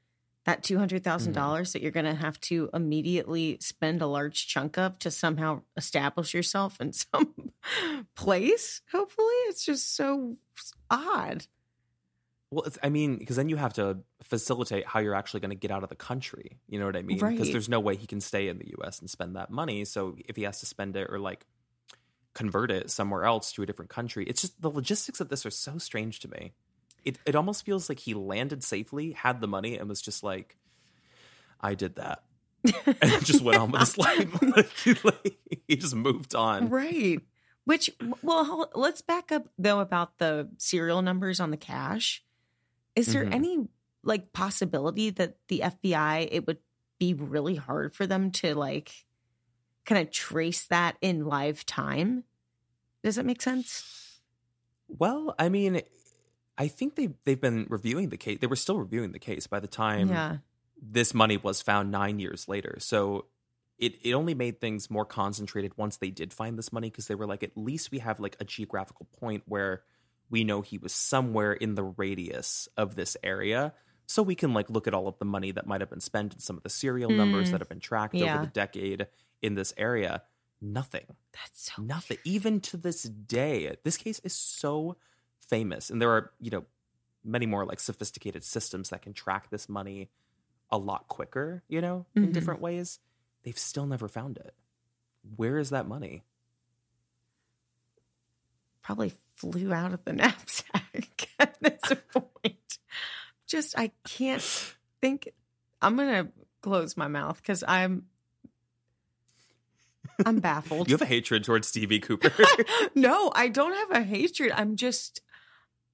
[0.46, 1.32] that $200,000 Mm-hmm.
[1.34, 5.62] dollars that you're going to have to immediately spend a large chunk of to somehow
[5.78, 7.52] establish yourself in some
[8.16, 9.36] place, hopefully.
[9.48, 10.38] It's just so
[10.90, 11.46] odd.
[12.50, 15.56] Well, it's, I mean, because then you have to facilitate how you're actually going to
[15.56, 16.58] get out of the country.
[16.68, 17.18] You know what I mean?
[17.18, 17.52] Because Right.
[17.52, 19.00] there's no way he can stay in the U.S.
[19.00, 19.86] and spend that money.
[19.86, 21.46] So if he has to spend it or like
[22.34, 25.50] convert it somewhere else to a different country, it's just the logistics of this are
[25.52, 26.52] so strange to me.
[27.04, 30.58] It it almost feels like he landed safely, had the money, and was just like,
[31.60, 32.24] "I did that,"
[33.02, 34.42] and just went on with his life.
[34.56, 35.38] like, he, like,
[35.68, 36.70] he just moved on.
[36.70, 37.22] Right.
[37.66, 37.90] Which,
[38.24, 42.24] well, let's back up though about the serial numbers on the cash.
[42.96, 43.34] Is there Mhm.
[43.34, 43.68] any
[44.04, 46.60] like possibility that the FBI, it would
[47.00, 49.06] be really hard for them to like
[49.86, 52.24] kind of trace that in live time?
[53.04, 54.20] Does that make sense?
[54.88, 55.82] Well, I mean,
[56.62, 58.38] I think they they've been reviewing the case.
[58.40, 60.38] They were still reviewing the case by the time yeah.
[60.82, 62.76] this money was found nine years later.
[62.80, 63.26] So
[63.80, 67.16] it it only made things more concentrated once they did find this money because they
[67.16, 69.82] were like, at least we have like a geographical point where
[70.30, 73.74] we know he was somewhere in the radius of this area.
[74.06, 76.34] So we can like look at all of the money that might have been spent
[76.34, 77.52] and some of the serial numbers Mm.
[77.52, 78.36] that have been tracked Yeah.
[78.36, 79.08] over the decade
[79.42, 80.24] in this area.
[80.62, 81.08] Nothing.
[81.34, 82.18] That's so Nothing.
[82.24, 84.96] Even to this day, this case is so
[85.52, 86.66] famous, and there are you know
[87.24, 90.10] many more like sophisticated systems that can track this money
[90.72, 91.62] a lot quicker.
[91.68, 92.34] You know, in Mhm.
[92.34, 93.00] different ways.
[93.44, 94.56] They've still never found it.
[95.36, 96.24] Where is that money?
[98.84, 101.80] probably flew out of the knapsack at this
[102.12, 102.80] point.
[103.46, 104.42] Just, I can't
[105.02, 105.30] think.
[105.84, 108.08] I'm going to close my mouth because I'm.
[110.26, 110.88] I'm baffled.
[110.90, 112.32] You have a hatred towards Stevie Cooper.
[112.96, 114.52] no, I don't have a hatred.
[114.56, 115.22] I'm just,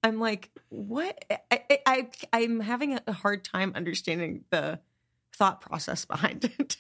[0.07, 1.25] I'm like, what?
[1.51, 4.79] I, I, I'm having a hard time understanding the
[5.35, 6.77] thought process behind it.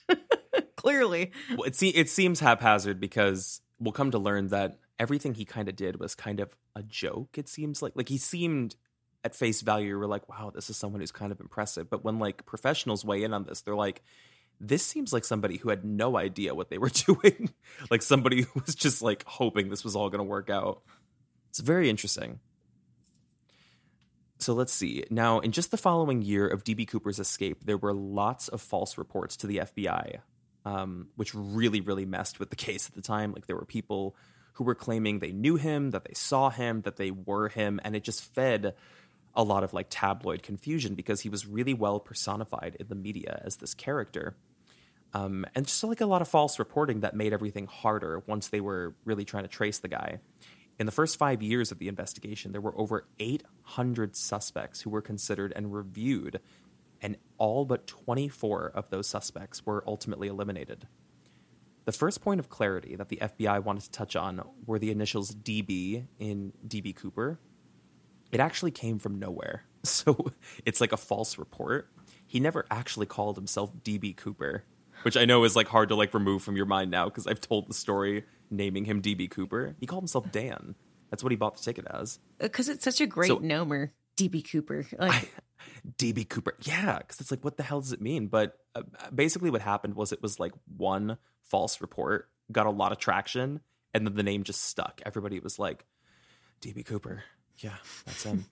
[0.75, 5.45] Clearly, well, it, se- it seems haphazard because we'll come to learn that everything he
[5.45, 7.37] kind of did was kind of a joke.
[7.37, 8.75] It seems like like he seemed
[9.23, 11.89] at face value, we're like, wow, this is someone who's kind of impressive.
[11.89, 14.01] But when like professionals weigh in on this, they're like,
[14.61, 17.49] This seems like somebody who had no idea what they were doing.
[17.91, 20.81] like somebody who was just like hoping this was all going to work out.
[21.49, 22.39] It's very interesting.
[24.39, 25.03] So let's see.
[25.09, 28.97] Now, in just the following year of DB Cooper's escape, there were lots of false
[28.97, 30.19] reports to the FBI,
[30.65, 33.33] um, which really, really messed with the case at the time.
[33.33, 34.15] Like, there were people
[34.53, 37.95] who were claiming they knew him, that they saw him, that they were him, and
[37.95, 38.73] it just fed
[39.35, 43.39] a lot of like tabloid confusion because he was really well personified in the media
[43.45, 44.35] as this character.
[45.13, 48.59] Um, and just like a lot of false reporting that made everything harder once they
[48.59, 50.19] were really trying to trace the guy.
[50.79, 55.01] In the first five years of the investigation, there were over 800 suspects who were
[55.01, 56.39] considered and reviewed,
[57.01, 60.87] and all but 24 of those suspects were ultimately eliminated.
[61.85, 65.33] The first point of clarity that the FBI wanted to touch on were the initials
[65.33, 67.39] DB in DB Cooper.
[68.31, 70.31] It actually came from nowhere, so
[70.63, 71.89] it's like a false report.
[72.27, 74.63] He never actually called himself DB Cooper,
[75.03, 77.41] which I know is like hard to like remove from your mind now because I've
[77.41, 79.75] told the story naming him DB Cooper.
[79.79, 80.75] He called himself Dan.
[81.09, 82.19] That's what he bought the ticket as.
[82.39, 84.85] Because it's such a great so, nomer, DB Cooper.
[84.97, 85.33] Like
[85.97, 86.97] DB Cooper, yeah.
[86.99, 88.27] Because it's like, what the hell does it mean?
[88.27, 88.83] But uh,
[89.13, 93.61] basically, what happened was it was like one false report got a lot of traction,
[93.93, 95.01] and then the name just stuck.
[95.05, 95.85] Everybody was like,
[96.61, 97.23] DB Cooper.
[97.57, 98.45] Yeah, that's him.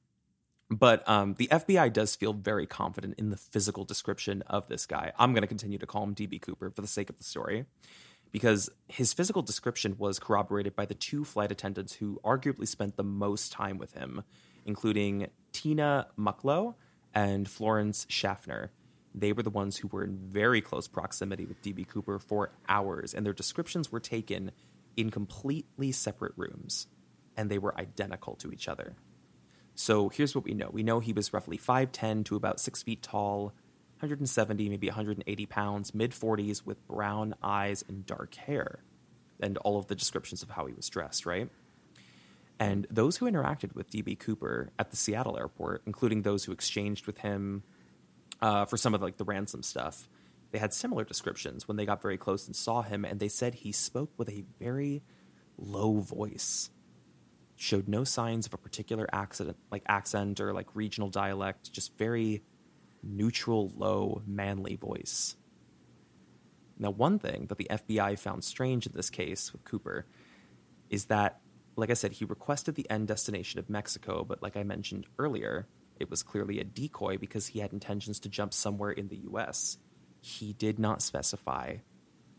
[0.70, 5.12] but um, the FBI does feel very confident in the physical description of this guy.
[5.18, 7.66] I'm going to continue to call him DB Cooper for the sake of the story
[8.32, 13.04] because his physical description was corroborated by the two flight attendants who arguably spent the
[13.04, 14.22] most time with him,
[14.64, 16.74] including Tina Mucklow
[17.14, 18.70] and Florence Schaffner.
[19.14, 23.12] They were the ones who were in very close proximity with DB Cooper for hours,
[23.12, 24.52] and their descriptions were taken
[24.96, 26.86] in completely separate rooms,
[27.36, 28.94] and they were identical to each other.
[29.74, 33.02] So here's what we know we know he was roughly 5'10 to about 6 feet
[33.02, 33.52] tall,
[34.00, 38.82] 170, maybe 180 pounds, mid 40s, with brown eyes and dark hair,
[39.40, 41.50] and all of the descriptions of how he was dressed, right?
[42.58, 47.06] And those who interacted with DB Cooper at the Seattle airport, including those who exchanged
[47.06, 47.62] with him
[48.40, 50.08] uh, for some of like the ransom stuff,
[50.50, 53.54] they had similar descriptions when they got very close and saw him, and they said
[53.54, 55.02] he spoke with a very
[55.56, 56.70] low voice,
[57.56, 62.42] showed no signs of a particular accident, like accent or like regional dialect, just very
[63.02, 65.36] neutral, low, manly voice.
[66.78, 70.06] Now, one thing that the FBI found strange in this case with Cooper
[70.88, 71.40] is that,
[71.76, 75.66] like I said, he requested the end destination of Mexico, but like I mentioned earlier,
[75.98, 79.76] it was clearly a decoy because he had intentions to jump somewhere in the US.
[80.22, 81.76] He did not specify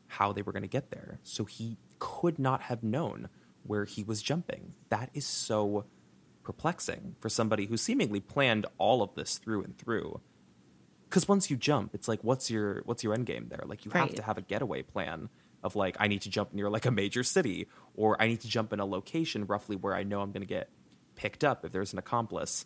[0.07, 3.29] how they were going to get there, so he could not have known
[3.63, 4.73] where he was jumping.
[4.89, 5.85] That is so
[6.43, 10.19] perplexing for somebody who seemingly planned all of this through and through
[11.11, 13.63] because once you jump, it's like what's your what's your end game there?
[13.65, 13.99] Like you right.
[14.01, 15.29] have to have a getaway plan
[15.61, 18.47] of like I need to jump near like a major city or I need to
[18.47, 20.69] jump in a location roughly where I know I'm going to get
[21.15, 22.65] picked up if there's an accomplice.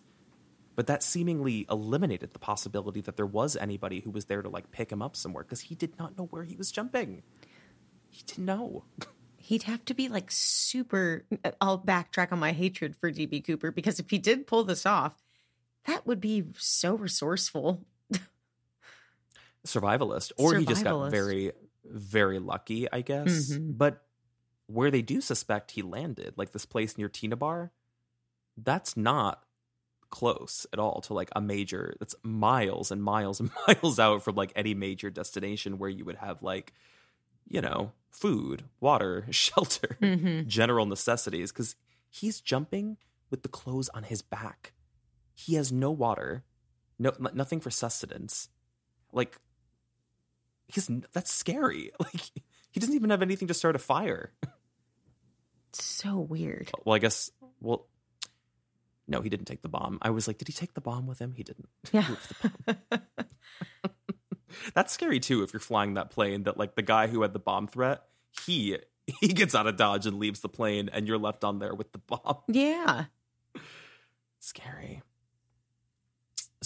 [0.75, 4.71] But that seemingly eliminated the possibility that there was anybody who was there to like
[4.71, 7.23] pick him up somewhere because he did not know where he was jumping.
[8.09, 8.83] He didn't know.
[9.37, 11.25] He'd have to be like super.
[11.43, 14.85] Uh, I'll backtrack on my hatred for DB Cooper because if he did pull this
[14.85, 15.23] off,
[15.85, 17.85] that would be so resourceful
[19.65, 20.59] survivalist, or survivalist.
[20.59, 21.51] he just got very,
[21.83, 23.51] very lucky, I guess.
[23.51, 23.71] Mm-hmm.
[23.73, 24.01] But
[24.67, 27.71] where they do suspect he landed, like this place near Tena Bar,
[28.57, 29.43] that's not
[30.09, 31.95] close at all to like a major.
[31.99, 36.17] That's miles and miles and miles out from like any major destination where you would
[36.17, 36.73] have like,
[37.47, 40.47] you know, food, water, shelter, mm-hmm.
[40.47, 41.51] general necessities.
[41.51, 41.75] Because
[42.09, 42.97] he's jumping
[43.29, 44.73] with the clothes on his back.
[45.33, 46.45] He has no water,
[46.97, 48.47] no nothing for sustenance.
[49.11, 49.37] Like
[50.67, 51.91] because that's scary.
[51.99, 52.21] Like
[52.71, 54.33] he doesn't even have anything to start a fire.
[55.71, 56.69] so weird.
[56.83, 57.31] Well, I guess.
[57.61, 57.87] Well,
[59.07, 59.99] no, he didn't take the bomb.
[60.01, 61.33] I was like, did he take the bomb with him?
[61.35, 61.69] He didn't.
[61.93, 62.07] Yeah.
[64.73, 65.43] that's scary too.
[65.43, 68.03] If you're flying that plane, that like the guy who had the bomb threat,
[68.45, 68.77] he
[69.21, 71.91] he gets out of dodge and leaves the plane, and you're left on there with
[71.91, 72.37] the bomb.
[72.47, 73.05] Yeah.
[74.39, 75.01] Scary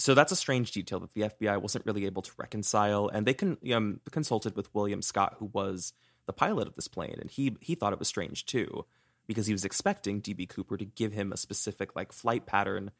[0.00, 3.34] so that's a strange detail that the FBI wasn't really able to reconcile, and they
[3.34, 5.92] con- um, consulted with William Scott, who was
[6.26, 8.86] the pilot of this plane, and he he thought it was strange too,
[9.26, 12.90] because he was expecting DB Cooper to give him a specific like flight pattern.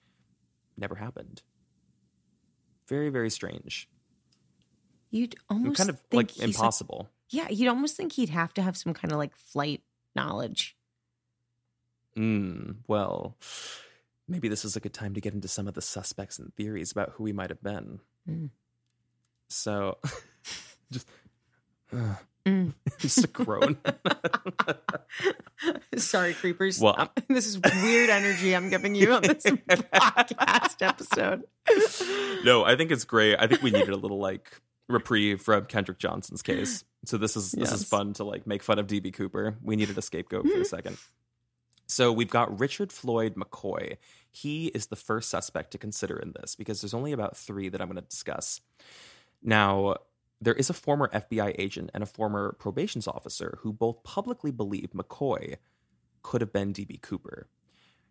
[0.77, 1.43] Never happened.
[2.89, 3.89] Very very strange.
[5.11, 7.09] You'd almost kind of like impossible.
[7.09, 9.83] Like, yeah, you'd almost think he'd have to have some kind of like flight
[10.15, 10.77] knowledge.
[12.15, 12.73] Hmm.
[12.89, 13.37] Well
[14.31, 16.93] maybe this is a good time to get into some of the suspects and theories
[16.93, 18.01] about who he might have been.
[18.29, 18.51] Mm.
[19.49, 19.99] So,
[20.93, 21.07] just
[22.99, 23.77] just a groan.
[25.97, 26.81] Sorry, creepers.
[26.81, 31.45] Well- Um, this is weird energy I'm giving you on this podcast episode.
[32.45, 33.37] no, I think it's great.
[33.39, 36.85] I think we needed a little like reprieve from Kendrick Johnson's case.
[37.05, 39.57] So this is this is fun to like make fun of DB Cooper.
[39.63, 40.97] We needed a scapegoat for a second.
[41.87, 43.97] So we've got Richard Floyd McCoy.
[44.31, 47.81] He is the first suspect to consider in this because there's only about three that
[47.81, 48.61] I'm going to discuss.
[49.43, 49.97] Now,
[50.41, 54.91] there is a former FBI agent and a former probations officer who both publicly believe
[54.95, 55.57] McCoy
[56.23, 57.49] could have been DB Cooper.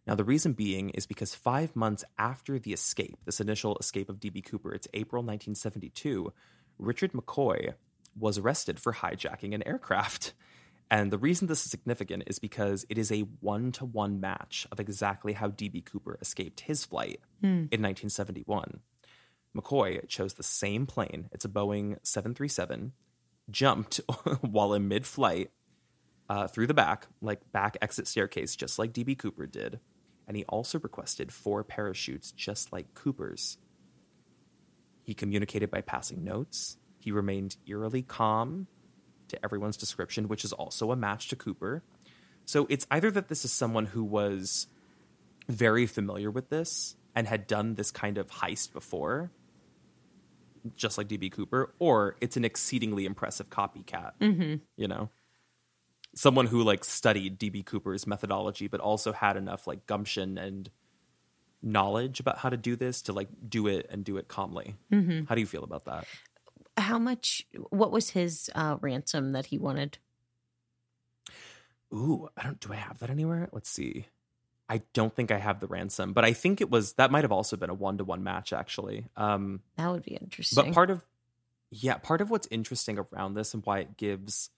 [0.05, 4.19] Now, the reason being is because five months after the escape, this initial escape of
[4.19, 6.33] DB Cooper, it's April 1972,
[6.77, 7.73] Richard McCoy
[8.17, 10.33] was arrested for hijacking an aircraft.
[10.91, 14.65] And the reason this is significant is because it is a one to one match
[14.71, 17.21] of exactly how DB Cooper escaped his flight
[17.71, 18.79] in 1971.
[19.55, 22.93] McCoy chose the same plane, it's a Boeing 737,
[23.49, 23.97] jumped
[24.41, 25.51] while in mid flight
[26.29, 29.79] uh, through the back, like back exit staircase, just like DB Cooper did.
[30.27, 33.57] And he also requested four parachutes, just like Cooper's.
[35.01, 36.77] He communicated by passing notes.
[36.99, 38.67] He remained eerily calm
[39.29, 41.83] to everyone's description, which is also a match to Cooper.
[42.45, 44.67] So it's either that this is someone who was
[45.47, 49.31] very familiar with this and had done this kind of heist before,
[50.75, 54.11] just like DB Cooper, or it's an exceedingly impressive copycat.
[54.19, 54.55] Mm-hmm.
[54.77, 55.09] You know,
[56.15, 60.69] someone who like studied DB Cooper's methodology, but also had enough like gumption and
[61.61, 64.75] knowledge about how to do this to like do it and do it calmly.
[64.91, 65.25] Mm-hmm.
[65.25, 66.05] How do you feel about that?
[66.79, 67.45] How much?
[67.69, 69.97] What was his uh, ransom that he wanted?
[71.93, 72.59] Ooh, I don't.
[72.59, 73.49] Do I have that anywhere?
[73.51, 74.05] Let's see.
[74.71, 77.31] I don't think I have the ransom, but I think it was that might have
[77.31, 79.07] also been a one to one match actually.
[79.17, 80.63] Um, That would be interesting.
[80.63, 81.03] but part of
[81.71, 84.51] yeah, part of what's interesting around this and why it gives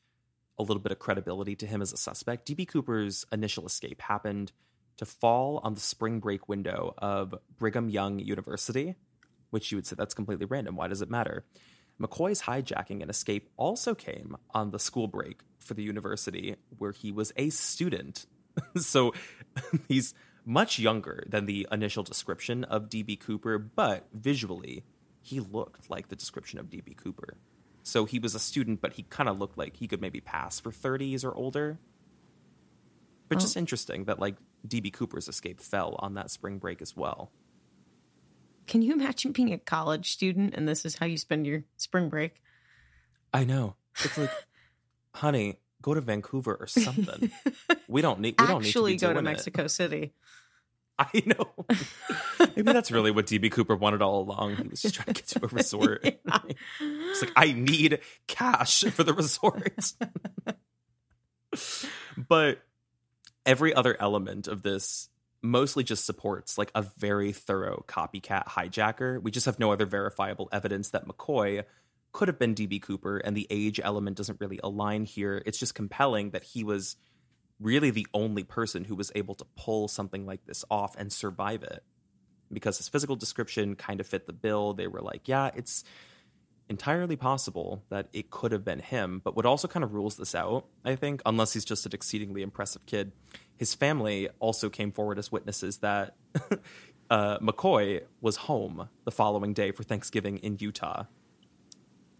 [0.60, 2.48] a little bit of credibility to him as a suspect.
[2.48, 4.52] DB Cooper's initial escape happened
[4.98, 8.96] to fall on the spring break window of Brigham Young University,
[9.50, 10.76] which you would say that's completely random.
[10.76, 11.46] Why does it matter?
[12.02, 17.12] McCoy's hijacking and escape also came on the school break for the university where he
[17.12, 18.26] was a student.
[18.78, 19.14] so
[19.88, 24.84] he's much younger than the initial description of DB Cooper, but visually,
[25.22, 27.36] he looked like the description of DB Cooper.
[27.84, 30.60] So he was a student, but he kind of looked like he could maybe pass
[30.60, 31.80] for 30s or older.
[33.30, 33.60] But just oh.
[33.60, 34.36] interesting that like
[34.68, 37.32] DB Cooper's escape fell on that spring break as well.
[38.68, 42.09] Can you imagine being a college student and this is how you spend your spring
[42.09, 42.41] break?
[43.34, 43.76] I know.
[44.03, 44.32] It's like,
[45.16, 47.32] honey, go to Vancouver or something.
[47.88, 48.39] We don't need.
[48.39, 49.30] We don't Actually, need to go to doing it.
[49.30, 50.14] Mexico City.
[50.99, 51.66] I know.
[52.55, 54.57] Maybe that's really what DB Cooper wanted all along.
[54.57, 56.05] He was just trying to get to a resort.
[56.05, 59.93] It's like I need cash for the resort.
[62.30, 62.59] but
[63.45, 65.09] every other element of this
[65.42, 69.22] mostly just supports like a very thorough copycat hijacker.
[69.22, 71.64] We just have no other verifiable evidence that McCoy
[72.12, 75.42] could have been DB Cooper and the age element doesn't really align here.
[75.46, 76.96] It's just compelling that he was
[77.60, 81.64] really the only person who was able to pull something like this off and survive
[81.64, 81.84] it.
[82.52, 84.74] Because his physical description kind of fit the bill.
[84.74, 85.86] They were like, yeah, it's
[86.70, 89.22] entirely possible that it could have been him.
[89.24, 92.42] But what also kind of rules this out, I think, unless he's just an exceedingly
[92.42, 93.14] impressive kid,
[93.62, 96.16] his family also came forward as witnesses that
[97.12, 101.03] uh, McCoy was home the following day for Thanksgiving in Utah.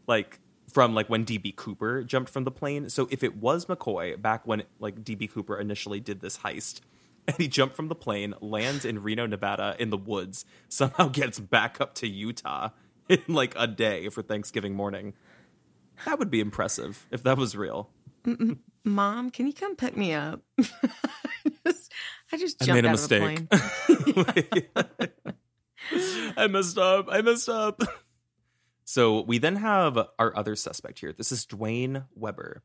[0.06, 0.40] Like,
[0.72, 2.92] from like when DB Cooper jumped from the plane.
[2.92, 6.82] So if it was McCoy back when like DB Cooper initially did this heist,
[7.28, 11.40] and he jumped from the plane, lands in Reno, Nevada in the woods, somehow gets
[11.40, 12.70] back up to Utah
[13.10, 15.16] in like a day for Thanksgiving morning.
[16.06, 17.90] That would be impressive if that was real.
[18.84, 20.42] Mom, can you come pick me up?
[20.60, 20.66] I
[21.68, 21.92] just,
[22.32, 23.40] I just I made a out mistake.
[23.52, 25.14] of a plane.
[26.38, 27.08] I messed up.
[27.12, 27.82] I messed up.
[28.86, 31.14] So we then have our other suspect here.
[31.14, 32.64] This is Duane Weber.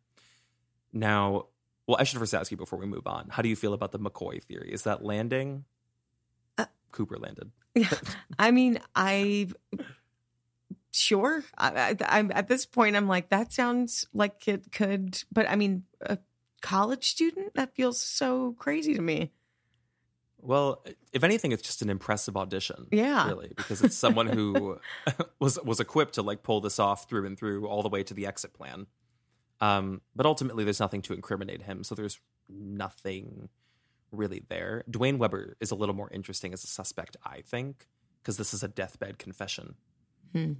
[0.92, 1.46] Now,
[1.86, 3.28] well, I should first ask you before we move on.
[3.30, 4.70] How do you feel about the McCoy theory?
[4.72, 5.64] Is that landing?
[6.58, 7.50] Uh, Cooper landed.
[7.74, 7.90] Yeah.
[8.38, 9.48] I mean, I
[10.98, 11.44] sure.
[11.56, 12.96] I, I, I'm at this point.
[12.96, 16.18] I'm like, that sounds like it could, but I mean, a
[16.62, 19.32] college student that feels so crazy to me.
[20.38, 22.86] Well, if anything, it's just an impressive audition.
[22.92, 23.26] Yeah.
[23.26, 24.78] really, because it's someone who
[25.40, 28.14] was was equipped to like pull this off through and through, all the way to
[28.14, 28.86] the exit plan.
[29.60, 33.48] Um, but ultimately, there's nothing to incriminate him, so there's nothing
[34.12, 34.84] really there.
[34.88, 37.86] Duane Weber is a little more interesting as a suspect, I think,
[38.22, 39.74] because this is a deathbed confession.
[40.32, 40.52] Hmm.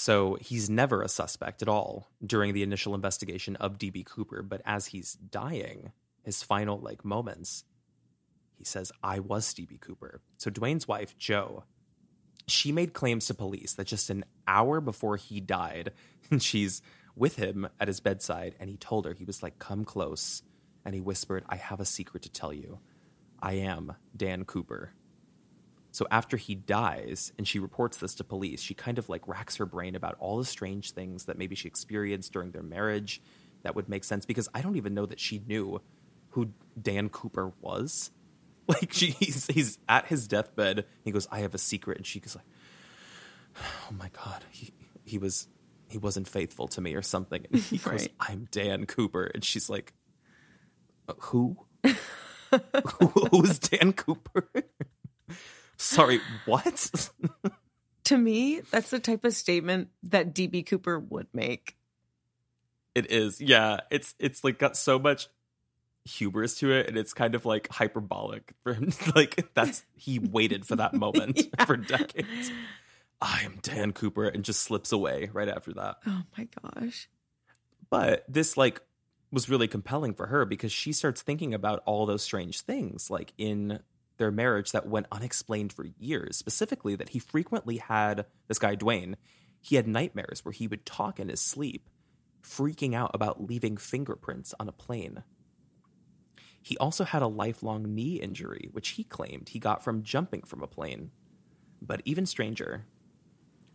[0.00, 4.42] So he's never a suspect at all during the initial investigation of DB Cooper.
[4.42, 5.90] But as he's dying,
[6.22, 7.64] his final like moments,
[8.54, 10.20] he says, I was DB Cooper.
[10.36, 11.64] So Duane's wife, Jo,
[12.46, 15.92] she made claims to police that just an hour before he died,
[16.38, 16.80] she's
[17.16, 20.44] with him at his bedside, and he told her, he was like, Come close.
[20.84, 22.78] And he whispered, I have a secret to tell you.
[23.42, 24.92] I am Dan Cooper.
[25.98, 29.56] So after he dies and she reports this to police, she kind of like racks
[29.56, 33.20] her brain about all the strange things that maybe she experienced during their marriage
[33.64, 35.82] that would make sense because I don't even know that she knew
[36.28, 38.12] who Dan Cooper was.
[38.68, 40.84] Like she, he's, he's at his deathbed.
[41.02, 42.44] He goes, "I have a secret," and she goes like,
[43.56, 44.74] "Oh my god, he
[45.06, 45.48] he was
[45.88, 49.70] he wasn't faithful to me or something." And he goes, "I'm Dan Cooper," and she's
[49.70, 49.94] like,
[51.08, 51.56] "Uh, "Who?
[53.30, 54.50] Who's Dan Cooper?"
[55.78, 57.10] Sorry, what?
[58.04, 61.76] To me, that's the type of statement that DB Cooper would make.
[62.94, 63.40] It is.
[63.40, 63.80] Yeah.
[63.90, 65.28] It's it's like got so much
[66.04, 68.92] hubris to it and it's kind of like hyperbolic for him.
[69.14, 71.64] like that's he waited for that moment Yeah.
[71.64, 72.50] for decades.
[73.20, 75.96] I am Dan Cooper and just slips away right after that.
[76.06, 77.08] Oh my gosh.
[77.90, 78.80] But this like
[79.30, 83.32] was really compelling for her because she starts thinking about all those strange things like
[83.36, 83.80] in
[84.18, 89.16] their marriage that went unexplained for years, specifically that he frequently had this guy Duane,
[89.60, 91.88] he had nightmares where he would talk in his sleep,
[92.42, 95.22] freaking out about leaving fingerprints on a plane.
[96.62, 100.62] He also had a lifelong knee injury, which he claimed he got from jumping from
[100.62, 101.10] a plane.
[101.80, 102.86] But even stranger,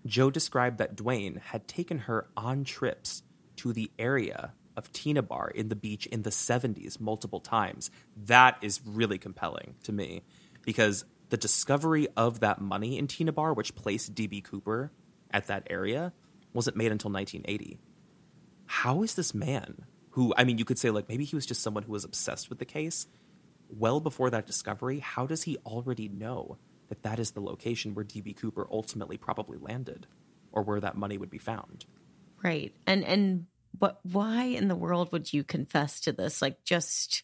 [0.06, 3.24] Jo described that Duane had taken her on trips
[3.58, 7.92] to the area of Tena Bar in the beach in the 70s multiple times.
[8.16, 10.24] That is really compelling to me
[10.64, 14.92] because the discovery of that money in Tena Bar, which placed DB Cooper
[15.32, 16.14] at that area,
[16.54, 17.80] wasn't made until 1980.
[18.66, 21.62] How is this man, who, I mean, you could say, like, maybe he was just
[21.62, 23.08] someone who was obsessed with the case,
[23.70, 26.58] well before that discovery, how does he already know
[26.90, 30.06] that that is the location where DB Cooper ultimately probably landed
[30.52, 31.86] or where that money would be found?
[32.44, 32.74] Right.
[32.86, 33.46] And and
[33.80, 36.42] what why in the world would you confess to this?
[36.42, 37.24] Like just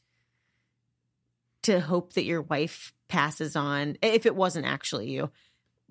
[1.64, 5.32] to hope that your wife passes on if it wasn't actually you.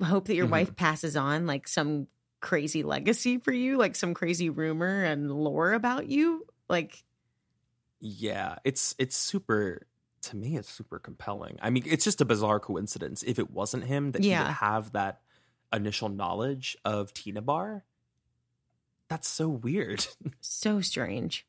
[0.02, 0.48] Hope that your Mhm.
[0.48, 2.09] wife passes on like some
[2.40, 6.46] crazy legacy for you, like some crazy rumor and lore about you.
[6.68, 7.04] Like
[8.00, 9.86] Yeah, it's it's super
[10.22, 11.59] to me it's super compelling.
[11.62, 14.36] I mean, it's just a bizarre coincidence if it wasn't him that he Yeah.
[14.36, 15.22] would have that
[15.72, 17.84] initial knowledge of Tena Bar.
[19.09, 20.06] That's so weird.
[20.40, 21.46] so strange.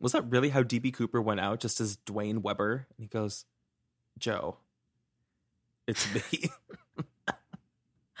[0.00, 2.86] Was that really how DB Cooper went out just as Duane Weber?
[2.96, 3.46] And he goes,
[4.18, 4.58] Jo,
[5.86, 6.50] it's me.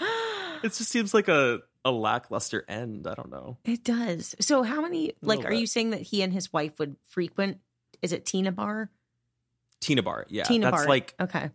[0.62, 3.06] it just seems like a, a lackluster end.
[3.06, 3.58] I don't know.
[3.64, 4.34] It does.
[4.40, 7.58] So how many like are you saying that he and his wife would frequent
[8.02, 8.90] is it Tena Bar?
[9.80, 10.44] Tena Bar, yeah.
[10.44, 10.88] Tina that's Bar.
[10.88, 11.50] like Okay.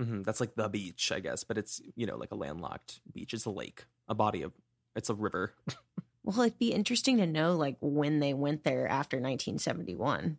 [0.00, 3.34] mhm, that's like the beach, I guess, but it's you know like a landlocked beach.
[3.34, 4.52] It's a lake, a body of
[4.96, 5.54] it's a river.
[6.24, 10.38] Well, it'd be interesting to know like when they went there after 1971.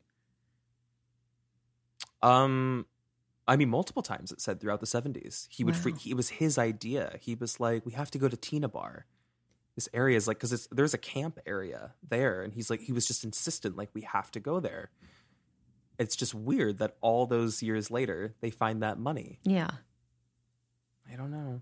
[2.22, 2.86] Um,
[3.48, 5.92] I mean, multiple times it said throughout the seventies he would free.
[5.92, 6.00] Wow.
[6.06, 7.18] It was his idea.
[7.20, 9.06] He was like, "We have to go to Tena Bar."
[9.76, 13.06] This area is like because there's a camp area there, and he's like he was
[13.06, 14.92] just insistent like we have to go there.
[16.00, 19.40] It's just weird that all those years later they find that money.
[19.44, 19.70] Yeah.
[21.12, 21.62] I don't know.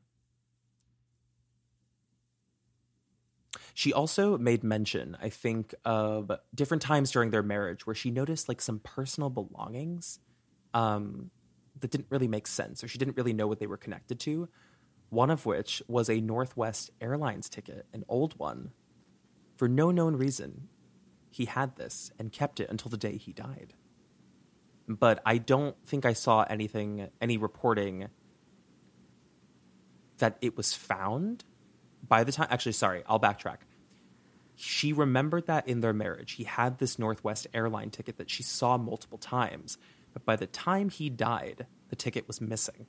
[3.74, 8.50] She also made mention, I think, of different times during their marriage where she noticed
[8.50, 10.20] like some personal belongings
[10.74, 11.32] um,
[11.80, 14.50] that didn't really make sense or she didn't really know what they were connected to.
[15.10, 18.72] One of which was a Northwest Airlines ticket, an old one.
[19.58, 20.70] For no known reason,
[21.30, 23.74] he had this and kept it until the day he died.
[24.88, 28.08] But I don't think I saw anything, any reporting
[30.18, 31.44] that it was found
[32.12, 33.60] by the time actually sorry i'll backtrack.
[34.56, 36.34] She remembered that in their marriage.
[36.34, 39.78] He had this northwest airline ticket that she saw multiple times
[40.14, 42.86] but by the time he died the ticket was missing.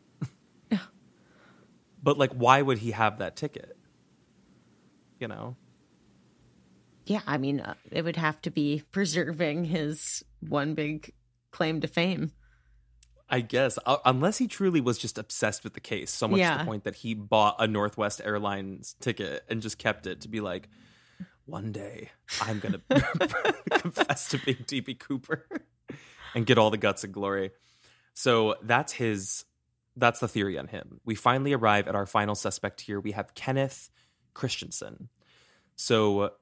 [2.02, 3.76] But like why would he have that ticket?
[5.20, 5.56] You know?
[7.06, 11.12] Yeah, I mean, uh, it would have to be preserving his one big
[11.52, 12.32] claim to fame.
[13.32, 16.58] I guess uh, unless he truly was just obsessed with the case, so much to
[16.58, 20.42] the point that he bought a Northwest Airlines ticket and just kept it to be
[20.42, 20.68] like,
[21.46, 22.10] one day
[22.42, 22.82] I'm gonna
[23.70, 25.46] confess to being DB Cooper
[26.34, 27.52] and get all the guts and glory.
[28.12, 29.46] So that's his.
[29.96, 31.00] That's the theory on him.
[31.04, 32.98] We finally arrive at our final suspect here.
[33.00, 33.90] We have Kenneth
[34.32, 35.08] Christiansen.
[35.76, 36.32] So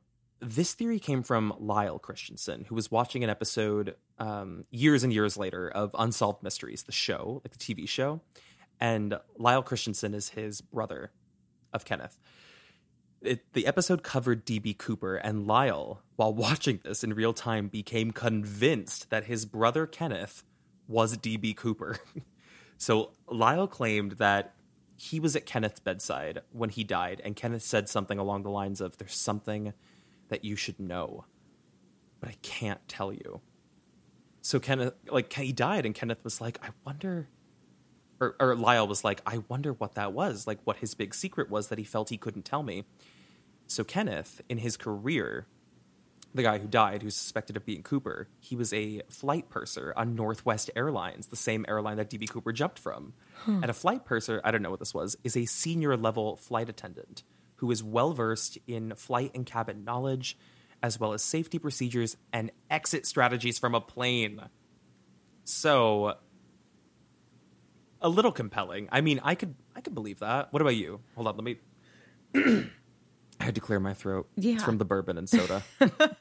[0.40, 5.36] this theory came from Lyle Christiansen, who was watching an episode um, years and years
[5.36, 8.20] later of Unsolved Mysteries, the show, like the TV show.
[8.80, 11.12] And Lyle Christiansen is his brother
[11.72, 12.18] of Kenneth.
[13.20, 18.10] It, the episode covered DB Cooper, and Lyle, while watching this in real time, became
[18.10, 20.42] convinced that his brother Kenneth
[20.88, 21.98] was DB Cooper.
[22.78, 24.54] so Lyle claimed that
[24.96, 28.80] he was at Kenneth's bedside when he died, and Kenneth said something along the lines
[28.80, 29.74] of, There's something
[30.30, 31.24] that you should know,
[32.18, 33.40] but I can't tell you.
[34.42, 37.28] So Kenneth, like, he died, and Kenneth was like, I wonder.
[38.18, 41.48] Or, or Lyle was like, I wonder what that was, like what his big secret
[41.50, 42.84] was that he felt he couldn't tell me.
[43.66, 45.46] So Kenneth, in his career,
[46.34, 50.16] the guy who died, who's suspected of being Cooper, he was a flight purser on
[50.16, 53.14] Northwest Airlines, the same airline that DB Cooper jumped from.
[53.46, 56.68] And a flight purser, I don't know what this was, is a senior level flight
[56.68, 57.22] attendant
[57.60, 60.36] who is well versed in flight and cabin knowledge,
[60.82, 64.40] as well as safety procedures and exit strategies from a plane.
[65.44, 66.14] So,
[68.00, 68.88] a little compelling.
[68.90, 70.52] I mean, I could I could believe that.
[70.52, 71.00] What about you?
[71.14, 71.58] Hold on, let me.
[73.40, 74.28] I had to clear my throat.
[74.36, 74.54] Yeah.
[74.54, 75.62] It's from the bourbon and soda.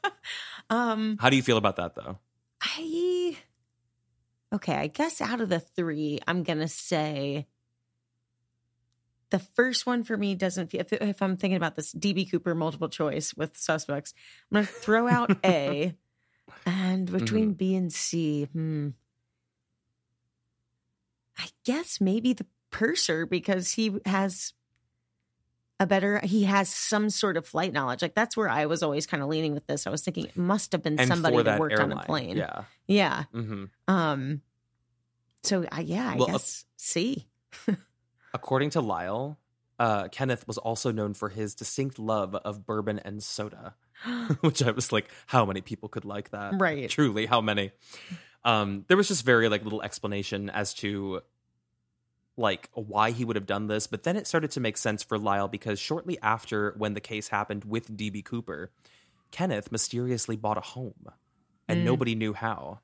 [0.70, 2.20] Um, How do you feel about that, though?
[2.62, 3.36] I
[4.54, 4.76] okay.
[4.76, 7.48] I guess out of the three, I'm gonna say
[9.30, 10.82] the first one for me doesn't feel.
[10.82, 14.14] If, if I'm thinking about this DB Cooper multiple choice with suspects,
[14.52, 15.94] I'm gonna throw out A,
[16.66, 18.90] and between B and C, hmm.
[21.38, 24.54] I guess maybe the purser because he has
[25.80, 29.08] a better he has some sort of flight knowledge like that's where i was always
[29.08, 31.46] kind of leaning with this i was thinking it must have been And somebody that
[31.46, 32.64] that worked on a plane Yeah.
[32.86, 34.42] yeah hmm um
[35.42, 37.26] so I yeah i Well, guess c
[38.34, 39.40] According to Lyle,
[39.80, 43.76] uh, Kenneth was also known for his distinct love of bourbon and soda,
[44.42, 46.54] which I was like, how many people could like that?
[46.60, 46.90] Right.
[46.90, 47.72] Truly, how many?
[48.44, 51.22] Um, there was just very like little explanation as to
[52.38, 55.18] like why he would have done this, but then it started to make sense for
[55.18, 58.72] Lyle because shortly after when the case happened with DB Cooper,
[59.32, 61.10] Kenneth mysteriously bought a home
[61.68, 61.84] and Mm.
[61.84, 62.80] nobody knew how.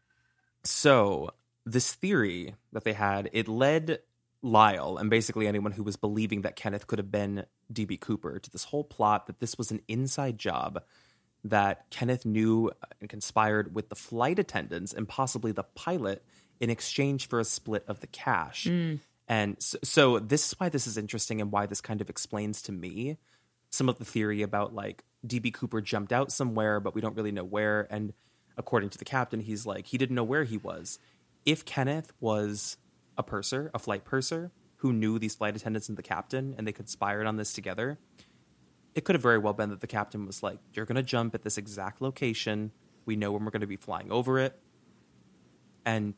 [0.63, 1.31] So,
[1.65, 3.99] this theory that they had, it led
[4.45, 8.51] Lyle and basically anyone who was believing that Kenneth could have been DB Cooper to
[8.51, 10.83] this whole plot that this was an inside job
[11.43, 12.71] that Kenneth knew
[13.01, 16.23] and conspired with the flight attendants and possibly the pilot
[16.59, 18.65] in exchange for a split of the cash.
[18.65, 18.99] Mm.
[19.27, 22.61] And so, so this is why this is interesting and why this kind of explains
[22.63, 23.17] to me
[23.71, 27.31] some of the theory about like DB Cooper jumped out somewhere, but we don't really
[27.31, 27.87] know where.
[27.89, 28.13] And
[28.57, 30.99] according to the captain, he's like, he didn't know where he was.
[31.45, 32.77] If Kenneth was
[33.17, 36.71] a purser, a flight purser, who knew these flight attendants and the captain, and they
[36.71, 37.97] conspired on this together,
[38.93, 41.35] it could have very well been that the captain was like, You're going to jump
[41.35, 42.71] at this exact location.
[43.05, 44.59] We know when we're going to be flying over it.
[45.85, 46.13] And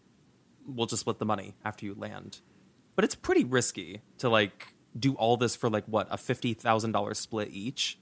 [0.65, 2.39] we'll just split the money after you land.
[2.95, 7.49] But it's pretty risky to like do all this for like what, a $50,000 split
[7.51, 7.99] each?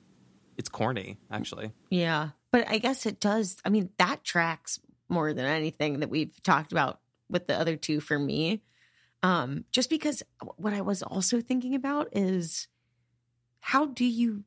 [0.58, 1.74] It's corny, actually.
[1.90, 4.80] yeah but i guess it does i mean that tracks
[5.10, 8.62] more than anything that we've talked about with the other two for me
[9.26, 10.22] um just because
[10.58, 12.68] what i was also thinking about is
[13.60, 14.44] how do you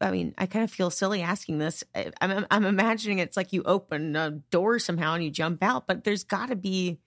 [0.00, 1.84] I mean, I kind of feel silly asking this.
[1.94, 5.86] I- I'm, I'm imagining it's like you open a door somehow and you jump out,
[5.86, 6.98] but there's got to be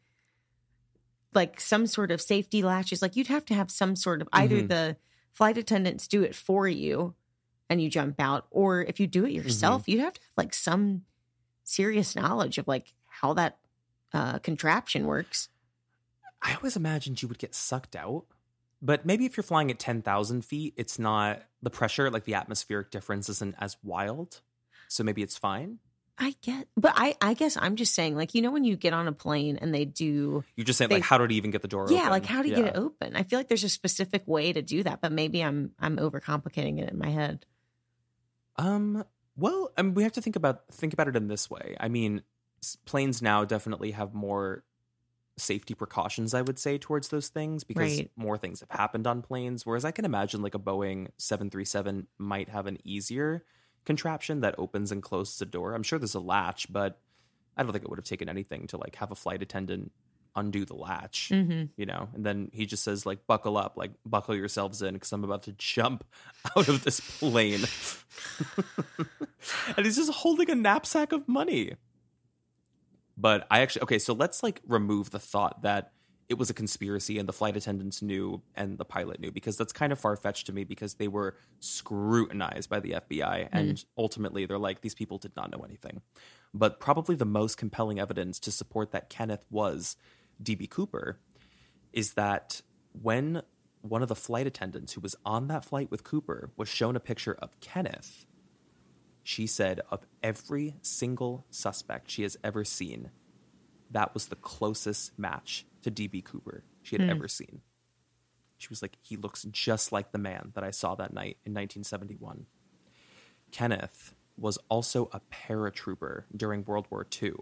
[1.33, 3.01] like some sort of safety latches.
[3.01, 4.67] Like you'd have to have some sort of either Mhm.
[4.69, 4.97] the
[5.33, 7.15] flight attendants do it for you
[7.69, 10.53] and you jump out, or if you do it yourself, you'd have to have like
[10.53, 11.03] some
[11.65, 13.57] serious knowledge of like how that
[14.13, 15.49] uh, contraption works.
[16.45, 18.25] I always imagined you would get sucked out.
[18.81, 22.91] But maybe if you're flying at 10,000 feet, it's not the pressure, like the atmospheric
[22.91, 24.41] difference isn't as wild.
[24.89, 25.79] So maybe it's fine.
[26.19, 28.93] I get, but I, I guess I'm just saying, like, you know, when you get
[28.93, 31.51] on a plane and they do You just saying, They- like, how did he even
[31.51, 31.95] get the door open?
[31.95, 32.11] yeah open?
[32.11, 32.61] like how do you Yeah.
[32.63, 35.43] get it open i feel like there's a specific way to do that but maybe
[35.43, 37.45] i'm i'm overcomplicating it in my head
[38.57, 39.03] Um.
[39.37, 41.75] Well, I mean, we have to think about think about it in this way.
[41.77, 42.21] I mean,
[42.85, 44.63] planes now definitely have more
[45.37, 46.33] safety precautions.
[46.33, 48.11] I would say towards those things because Right.
[48.15, 49.65] more things have happened on planes.
[49.65, 53.43] Whereas I can imagine like a Boeing seven three seven might have an easier
[53.85, 55.73] contraption that opens and closes a door.
[55.73, 56.99] I'm sure there's a latch, but
[57.57, 59.91] I don't think it would have taken anything to like have a flight attendant
[60.35, 61.63] undo the latch mm-hmm.
[61.77, 65.11] you know and then he just says like buckle up like buckle yourselves in because
[65.13, 66.03] i'm about to jump
[66.57, 67.63] out of this plane
[69.77, 71.75] and he's just holding a knapsack of money
[73.17, 75.91] but i actually okay so let's like remove the thought that
[76.27, 79.71] it was a conspiracy and the flight attendants knew and the pilot knew because that's
[79.71, 83.57] kind of far fetched to me because they were scrutinized by the FBI hmm.
[83.57, 86.01] and ultimately they're like these people did not know anything.
[86.53, 89.97] But probably the most compelling evidence to support that Kenneth was
[90.41, 91.19] DB Cooper
[91.93, 92.61] is that
[92.93, 93.41] when
[93.81, 96.99] one of the flight attendants who was on that flight with Cooper was shown a
[96.99, 98.25] picture of Kenneth,
[99.25, 103.09] she said of every single suspect she has ever seen,
[103.89, 107.09] that was the closest match to DB Cooper she had hmm.
[107.09, 107.61] ever seen.
[108.59, 111.53] She was like, he looks just like the man that I saw that night in
[111.53, 112.45] 1971.
[113.51, 117.33] Kenneth was also a paratrooper during World War II,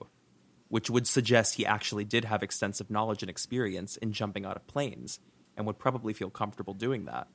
[0.70, 4.66] which would suggest he actually did have extensive knowledge and experience in jumping out of
[4.68, 5.20] planes
[5.58, 7.28] and would probably feel comfortable doing that.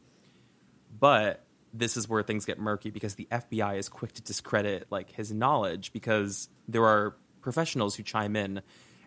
[0.99, 5.13] But this is where things get murky because the FBI is quick to discredit like
[5.13, 8.63] his knowledge because there are professionals who chime in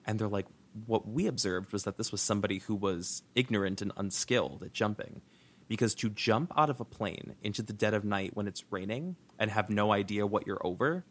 [0.06, 0.48] and they're like
[0.86, 5.22] what we observed was that this was somebody who was ignorant and unskilled at jumping
[5.68, 9.16] because to jump out of a plane into the dead of night when it's raining
[9.38, 11.04] and have no idea what you're over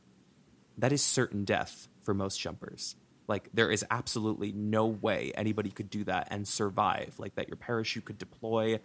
[0.80, 2.96] that is certain death for most jumpers.
[3.28, 7.14] Like there is absolutely no way anybody could do that and survive.
[7.18, 8.80] Like that your parachute could deploy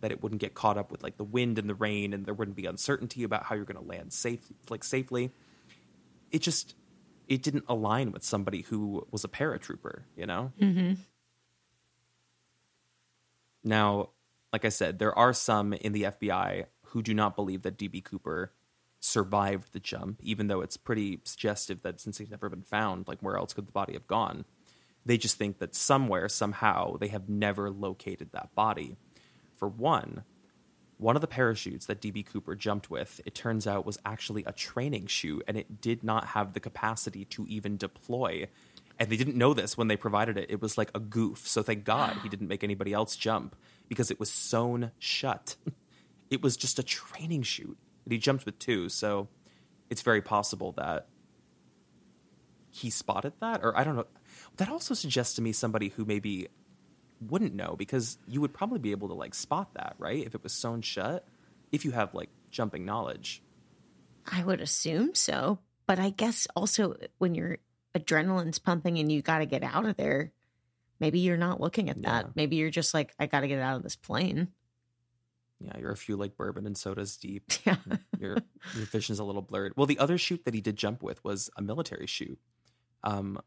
[0.00, 2.34] that it wouldn't get caught up with like the wind and the rain and there
[2.34, 5.32] wouldn't be uncertainty about how you're going to land safe like safely.
[6.30, 6.74] It just
[7.26, 10.52] it didn't align with somebody who was a paratrooper you know?
[10.60, 10.94] Mm-hmm.
[13.64, 14.10] now
[14.52, 18.02] like i said there are some in the fbi who do not believe that db
[18.02, 18.52] cooper
[19.00, 23.20] survived the jump even though it's pretty suggestive that since he's never been found like
[23.20, 24.44] where else could the body have gone?
[25.06, 28.96] They just think that somewhere somehow they have never located that body
[29.58, 30.24] for one
[30.98, 34.52] one of the parachutes that DB Cooper jumped with, it turns out was actually a
[34.52, 38.48] training chute and it did not have the capacity to even deploy.
[38.98, 40.50] And they didn't know this when they provided it.
[40.50, 41.46] It was like a goof.
[41.46, 43.54] So thank God he didn't make anybody else jump
[43.88, 45.56] because it was sewn shut.
[46.30, 47.78] It was just a training chute.
[48.04, 48.90] And he jumped with two.
[48.90, 49.28] So
[49.88, 51.06] it's very possible that
[52.70, 53.64] he spotted that.
[53.64, 54.06] Or I don't know.
[54.58, 56.48] That also suggests to me somebody who maybe
[57.20, 60.24] wouldn't know because you would probably be able to like spot that, right?
[60.24, 61.26] If it was sewn shut,
[61.72, 63.42] if you have like jumping knowledge.
[64.26, 65.58] I would assume so.
[65.86, 67.58] But I guess also when your
[67.94, 70.32] adrenaline's pumping and you got to get out of there,
[71.00, 72.26] maybe you're not looking at that.
[72.26, 72.32] Yeah.
[72.34, 74.48] Maybe you're just like, I got to get out of this plane.
[75.60, 77.50] Yeah, you're a few like bourbon and sodas deep.
[77.66, 77.76] Yeah.
[78.18, 78.36] Your
[78.74, 79.72] your vision's a little blurred.
[79.76, 82.38] Well, the other chute that he did jump with was a military chute,
[83.02, 83.40] um,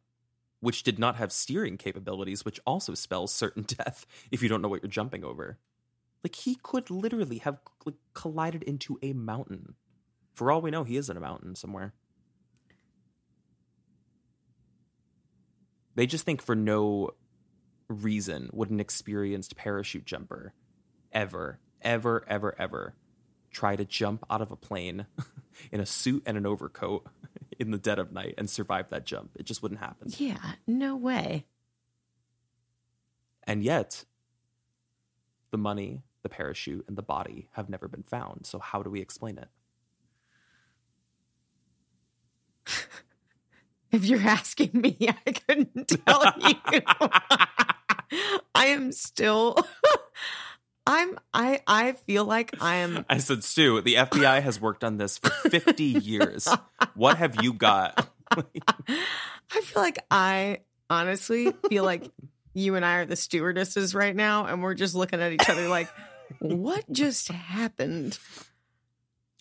[0.61, 4.69] which did not have steering capabilities, which also spells certain death if you don't know
[4.69, 5.57] what you're jumping over.
[6.23, 9.75] Like he could literally have like, collided into a mountain.
[10.33, 11.93] For all we know, he is in a mountain somewhere.
[15.95, 17.11] They just think for no
[17.89, 20.53] reason would an experienced parachute jumper
[21.11, 22.95] ever, ever, ever, ever
[23.51, 25.05] try to jump out of a plane
[25.71, 27.05] in a suit and an overcoat
[27.59, 29.31] in the dead of night and survive that jump.
[29.35, 30.09] It just wouldn't happen.
[30.17, 30.53] Yeah.
[30.67, 31.45] No way.
[33.45, 34.05] And yet,
[35.51, 38.45] the money, the parachute, and the body have never been found.
[38.45, 39.49] So, how do we explain it?
[43.91, 46.81] If you're asking me, I couldn't tell you.
[48.55, 49.57] I am still
[50.85, 54.97] I'm I I feel like I am I said, Stu, the FBI has worked on
[54.97, 56.47] this for 50 years.
[56.95, 58.09] What have you got?
[58.31, 60.59] I feel like I
[60.89, 62.09] honestly feel like
[62.53, 65.67] you and I are the stewardesses right now and we're just looking at each other
[65.67, 65.89] like
[66.39, 68.17] what just happened?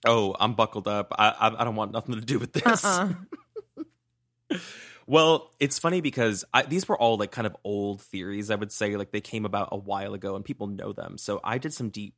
[0.05, 1.12] Oh, I'm buckled up.
[1.18, 2.84] I, I, I don't want nothing to do with this.
[2.84, 3.12] Uh-uh.
[5.11, 8.49] Well, it's funny because I, these were all like kind of old theories.
[8.49, 11.19] I would say like they came about a while ago, and people know them.
[11.19, 12.15] So I did some deep,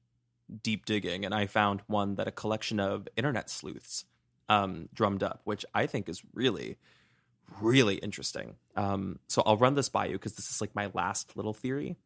[0.63, 4.05] deep digging, and I found one that a collection of internet sleuths
[4.51, 6.77] um, drummed up, which I think is really,
[7.63, 8.57] really interesting.
[8.77, 11.97] Um, so I'll run this by you because this is like my last little theory.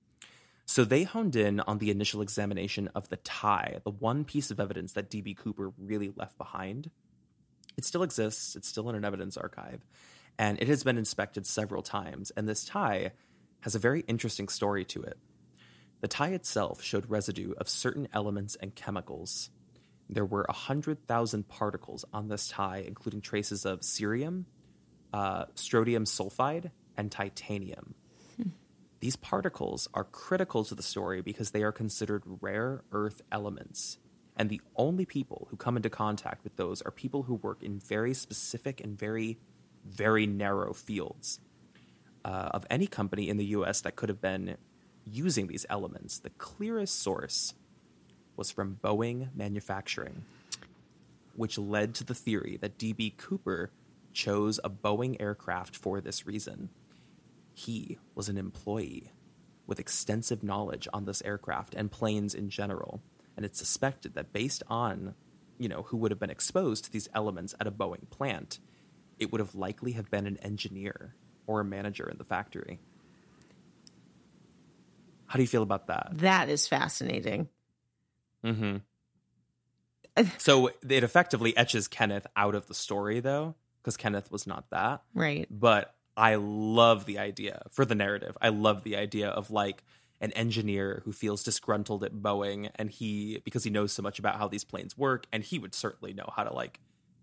[0.66, 4.60] So they honed in on the initial examination of the tie, the one piece of
[4.60, 6.92] evidence that DB Cooper really left behind.
[7.76, 8.54] It still exists.
[8.54, 9.84] It's still in an evidence archive
[10.38, 12.30] and it has been inspected several times.
[12.36, 13.12] And this tie
[13.60, 15.18] has a very interesting story to it.
[16.00, 19.50] The tie itself showed residue of certain elements and chemicals.
[20.08, 24.44] There were 100,000 particles on this tie, including traces of cerium,
[25.12, 27.94] uh, strontium sulfide, and titanium.
[29.00, 33.98] These particles are critical to the story because they are considered rare earth elements.
[34.36, 37.78] And the only people who come into contact with those are people who work in
[37.78, 39.38] very specific and very
[39.88, 41.40] very narrow fields
[42.24, 44.56] uh, of any company in the US that could have been
[45.04, 47.54] using these elements, the clearest source
[48.36, 50.24] was from Boeing Manufacturing,
[51.36, 53.14] which led to the theory that D.B.
[53.16, 53.70] Cooper
[54.12, 56.70] chose a Boeing aircraft for this reason.
[57.54, 59.12] He was an employee
[59.66, 63.00] with extensive knowledge on this aircraft and planes in general,
[63.36, 65.14] and it's suspected that based on,
[65.58, 68.58] you know, who would have been exposed to these elements at a Boeing plant,
[69.18, 71.14] it would have likely have been an engineer
[71.46, 72.80] or a manager in the factory.
[75.26, 76.10] How do you feel about that?
[76.12, 77.48] That is fascinating.
[78.44, 78.76] Mm-hmm.
[80.38, 85.02] so it effectively etches Kenneth out of the story, though, because Kenneth was not that.
[85.14, 85.48] Right.
[85.50, 88.36] But I love the idea for the narrative.
[88.40, 89.82] I love the idea of like
[90.20, 94.36] an engineer who feels disgruntled at Boeing and he because he knows so much about
[94.36, 96.80] how these planes work and he would certainly know how to like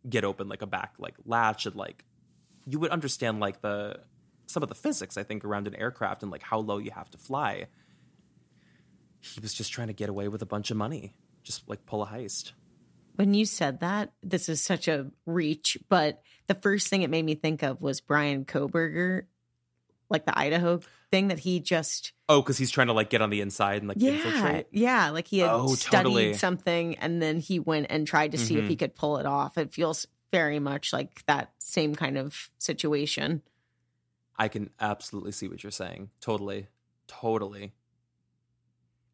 [0.07, 2.03] get open like a back like latch and like
[2.65, 3.97] you would understand like the
[4.47, 7.09] some of the physics I think around an aircraft and like how low you have
[7.11, 7.67] to fly.
[9.21, 12.03] He was just trying to get away with a bunch of money, just like pull
[12.03, 12.51] a heist.
[13.15, 17.23] When you said that, this is such a reach, but the first thing it made
[17.23, 19.23] me think of was Brian Kohberger,
[20.09, 20.79] like the Idaho
[21.11, 23.87] thing that he just Oh, because he's trying to like get on the inside and
[23.87, 24.67] like yeah infiltrate.
[24.71, 26.33] yeah like he had Oh, studied totally.
[26.33, 28.69] something and then he went and tried to see if Mhm.
[28.69, 29.57] he could pull it off.
[29.57, 33.41] It feels very much like that same kind of situation.
[34.35, 36.09] I can absolutely see what you're saying.
[36.19, 36.67] Totally.
[37.07, 37.73] Totally.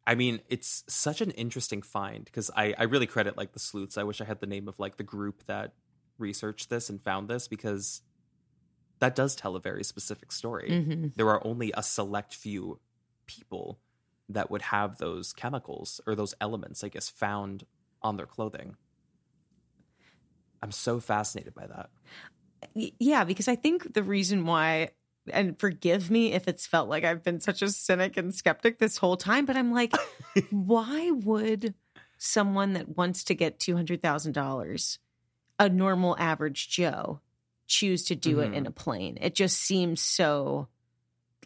[0.06, 3.98] I mean, it's such an interesting find because I, I really credit like the sleuths.
[3.98, 5.74] I wish I had the name of like the group that
[6.18, 8.00] researched this and found this because
[9.00, 10.84] that does tell a very specific story.
[10.86, 12.78] hmm There are only a select few
[13.26, 13.78] people
[14.28, 17.66] that would have those chemicals or those elements, I guess, found
[18.02, 18.76] on their clothing.
[20.62, 21.90] I'm so fascinated by that.
[22.74, 24.90] Yeah, because I think the reason why,
[25.32, 28.98] and forgive me if it's felt like I've been such a cynic and skeptic this
[28.98, 29.94] whole time, but I'm like,
[30.50, 31.74] why would
[32.18, 34.98] someone that wants to get $200,000,
[35.58, 37.20] a normal average Joe,
[37.70, 38.54] choose to do it Mhm.
[38.54, 39.16] in a plane?
[39.20, 40.68] It just seems so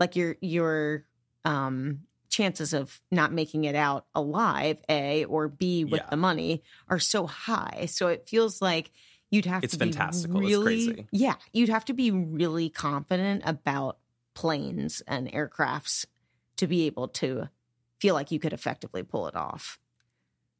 [0.01, 1.05] like your, your,
[1.45, 2.01] um,
[2.31, 6.11] chances of not making it out alive a or b with Yeah.
[6.11, 8.91] the money are so high so it feels like
[9.31, 10.41] you'd have It's to be fantastical.
[10.41, 11.07] It's really crazy.
[11.12, 13.99] yeah you'd have to be really confident about
[14.35, 16.07] planes and aircrafts
[16.57, 17.49] to be able to
[18.01, 19.79] feel like you could effectively pull it off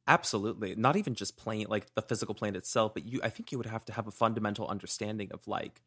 [0.07, 0.75] Absolutely.
[0.75, 3.65] Not even just plane like the physical plane itself, but you I think you would
[3.65, 5.81] have to have a fundamental understanding of like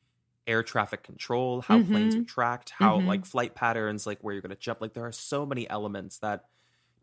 [0.46, 2.18] air traffic control, how planes Mhm.
[2.18, 3.06] are tracked, how Mhm.
[3.06, 4.80] like flight patterns, like where you're going to jump.
[4.80, 6.46] Like there are so many elements that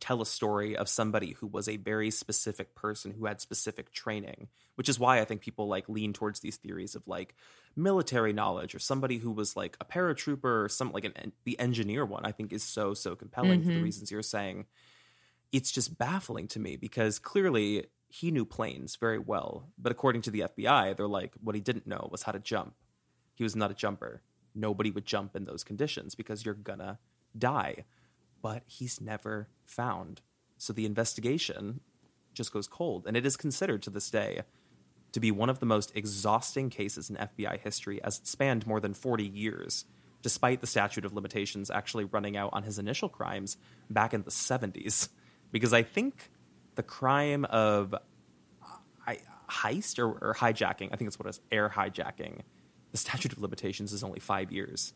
[0.01, 4.49] tell a story of somebody who was a very specific person who had specific training,
[4.75, 7.35] which is why I think people like lean towards these theories of like
[7.75, 12.05] military knowledge or somebody who was like a paratrooper or some like an the engineer
[12.05, 13.81] one I think is so so compelling for the Mhm.
[13.81, 14.67] reasons you're saying
[15.51, 19.69] it's just baffling to me because clearly he knew planes very well.
[19.77, 22.75] But according to the FBI, they're like, what he didn't know was how to jump.
[23.33, 24.21] He was not a jumper.
[24.53, 26.99] Nobody would jump in those conditions because you're gonna
[27.37, 27.85] die.
[28.41, 30.21] But he's never found.
[30.57, 31.81] So the investigation
[32.33, 33.05] just goes cold.
[33.07, 34.43] And it is considered to this day
[35.11, 38.79] to be one of the most exhausting cases in FBI history as it spanned more
[38.79, 39.85] than 40 years,
[40.21, 43.57] despite the statute of limitations actually running out on his initial crimes
[43.89, 45.09] back in the 70s.
[45.55, 46.31] Because I think
[46.75, 49.13] the crime of uh,
[49.49, 52.41] heist or, or hijacking, I think it's what it is, air hijacking,
[52.91, 54.93] the statute of limitations is only five years.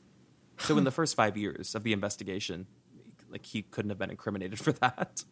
[0.57, 2.67] So in the first five years of the investigation,
[3.31, 5.23] like he couldn't have been incriminated for that.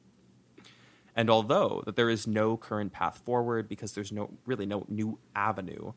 [1.14, 5.20] And although that there is no current path forward because there's no really no new
[5.36, 5.92] avenue,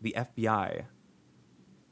[0.00, 0.86] the FBI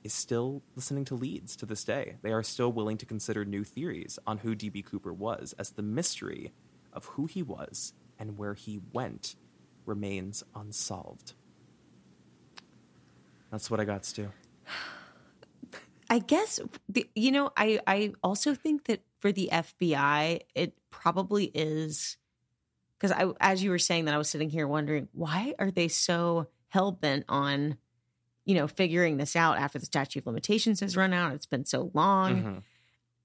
[0.05, 2.17] is still listening to leads to this day.
[2.23, 5.83] They are still willing to consider new theories on who DB Cooper was as the
[5.83, 6.53] mystery
[6.93, 9.35] of who he was and where he went
[9.87, 11.33] remains unsolved.
[13.51, 14.31] That's what I got, Stu.
[16.11, 21.47] I guess the, you know I I also think that for the FBI it probably
[21.55, 22.19] is
[22.99, 25.89] because I as you were saying that I was sitting here wondering why are they
[25.89, 27.79] so hell bent on
[28.45, 31.65] you know figuring this out after the statute of limitations has run out it's been
[31.65, 32.63] so long Mhm.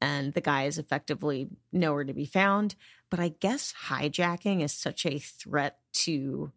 [0.01, 2.75] and the guy is effectively nowhere to be found
[3.09, 6.51] but I guess hijacking is such a threat to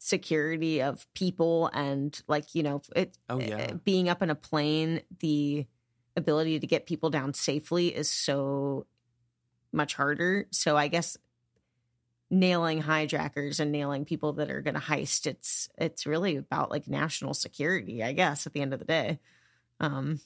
[0.00, 3.56] security of people and like you know it Oh, yeah.
[3.72, 5.66] uh, being up in a plane the
[6.16, 8.86] ability to get people down safely is so
[9.72, 11.16] much harder so i guess
[12.30, 16.86] nailing hijackers and nailing people that are going to heist it's it's really about like
[16.88, 19.18] national security i guess at the end of the day
[19.80, 20.20] um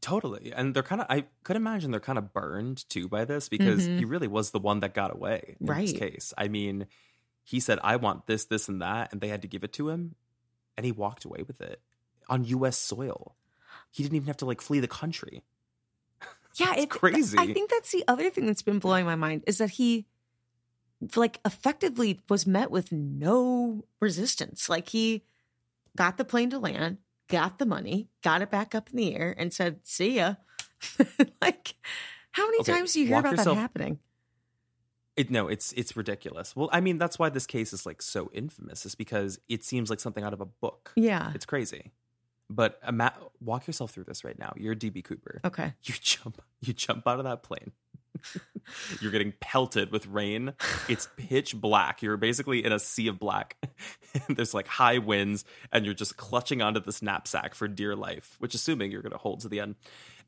[0.00, 0.50] Totally.
[0.50, 3.86] And they're kind of, I could imagine they're kind of burned too by this because
[3.86, 3.98] Mhm.
[3.98, 6.32] he really was the one that got away in this case.
[6.38, 6.86] I mean,
[7.42, 9.12] he said, I want this, this, and that.
[9.12, 10.16] And they had to give it to him.
[10.76, 11.82] And he walked away with it
[12.30, 13.36] on US soil.
[13.90, 15.42] He didn't even have to like flee the country.
[16.56, 17.38] Yeah, It's it, crazy.
[17.38, 20.06] I think that's the other thing that's been blowing my mind is that he,
[21.16, 24.68] like, effectively was met with no resistance.
[24.68, 25.24] Like he
[25.96, 26.98] got the plane to land,
[27.28, 30.34] got the money, got it back up in the air, and said, "See ya."
[31.42, 31.74] like,
[32.32, 33.98] how many Okay, times do you hear about yourself- that happening?
[35.16, 36.56] It, no, it's it's ridiculous.
[36.56, 39.88] Well, I mean, that's why this case is like so infamous, is because it seems
[39.88, 40.92] like something out of a book.
[40.96, 41.30] Yeah.
[41.36, 41.92] It's crazy.
[42.50, 44.52] But ima- walk yourself through this right now.
[44.56, 45.40] You're DB Cooper.
[45.44, 45.72] Okay.
[45.84, 47.70] You jump you jump out of that plane.
[49.00, 50.54] You're getting pelted with rain.
[50.88, 52.02] It's pitch black.
[52.02, 53.56] You're basically in a sea of black.
[54.28, 58.54] There's like high winds, and you're just clutching onto this knapsack for dear life, which
[58.54, 59.74] assuming you're gonna hold to the end.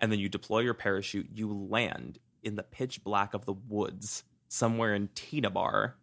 [0.00, 4.24] And then you deploy your parachute, you land in the pitch black of the woods
[4.48, 5.96] somewhere in Tena Bar.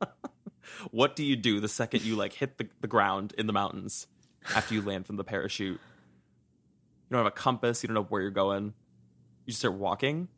[0.90, 4.06] what do you do the second you like hit the, the ground in the mountains
[4.54, 5.80] after you land from the parachute?
[5.80, 8.74] You don't have a compass, you don't know where you're going.
[9.46, 10.28] You just start walking.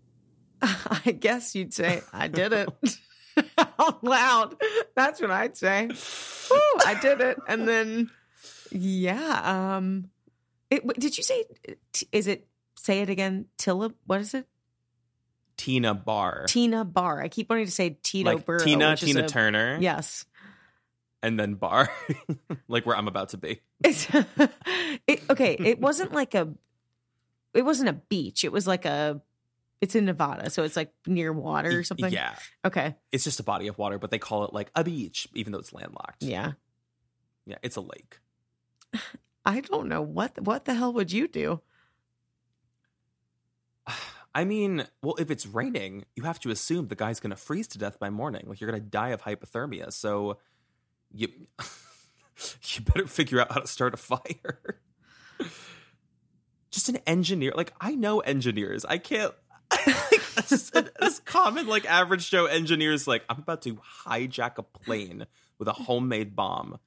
[1.05, 2.69] I guess you'd say I did it
[3.79, 4.57] out loud.
[4.95, 5.87] That's what I'd say.
[5.89, 8.11] Woo, I did it, and then
[8.71, 9.77] yeah.
[9.77, 10.11] Um,
[10.71, 11.45] it, did you say?
[12.13, 12.47] Is it?
[12.77, 13.47] Say it again.
[13.59, 13.93] Tilla.
[14.07, 14.47] What is it?
[15.57, 16.45] Tena Bar.
[16.47, 17.23] Tena Bar.
[17.23, 18.59] I keep wanting to say Tito like Burrow.
[18.59, 19.79] Tina, Tina a- Turner.
[19.81, 20.25] Yes.
[21.23, 21.89] And then Bar.
[22.69, 23.61] like where I'm about to be.
[23.85, 25.57] It, okay.
[25.59, 26.49] It wasn't like a.
[27.55, 28.45] It wasn't a beach.
[28.45, 29.21] It was like a.
[29.83, 32.13] It's in Nevada, so it's like near water or something.
[32.13, 32.37] Yeah.
[32.65, 32.95] Okay.
[33.11, 35.59] It's just a body of water, but they call it like a beach, even though
[35.59, 36.23] it's landlocked.
[36.23, 36.53] Yeah.
[37.47, 38.21] Yeah, it's a lake.
[39.45, 41.63] I don't know what what the hell would you do?
[44.35, 47.67] I mean, well, if it's raining, you have to assume the guy's going to freeze
[47.69, 48.45] to death by morning.
[48.47, 49.93] Like you're going to die of hypothermia.
[49.93, 50.39] So
[51.11, 51.27] you
[52.69, 54.81] you better figure out how to start a fire.
[56.71, 57.53] Just an engineer.
[57.57, 58.85] Like I know engineers.
[58.85, 59.35] I can't
[60.37, 65.27] as common like average Joe engineers like I'm about to hijack a plane
[65.59, 66.79] with a homemade bomb.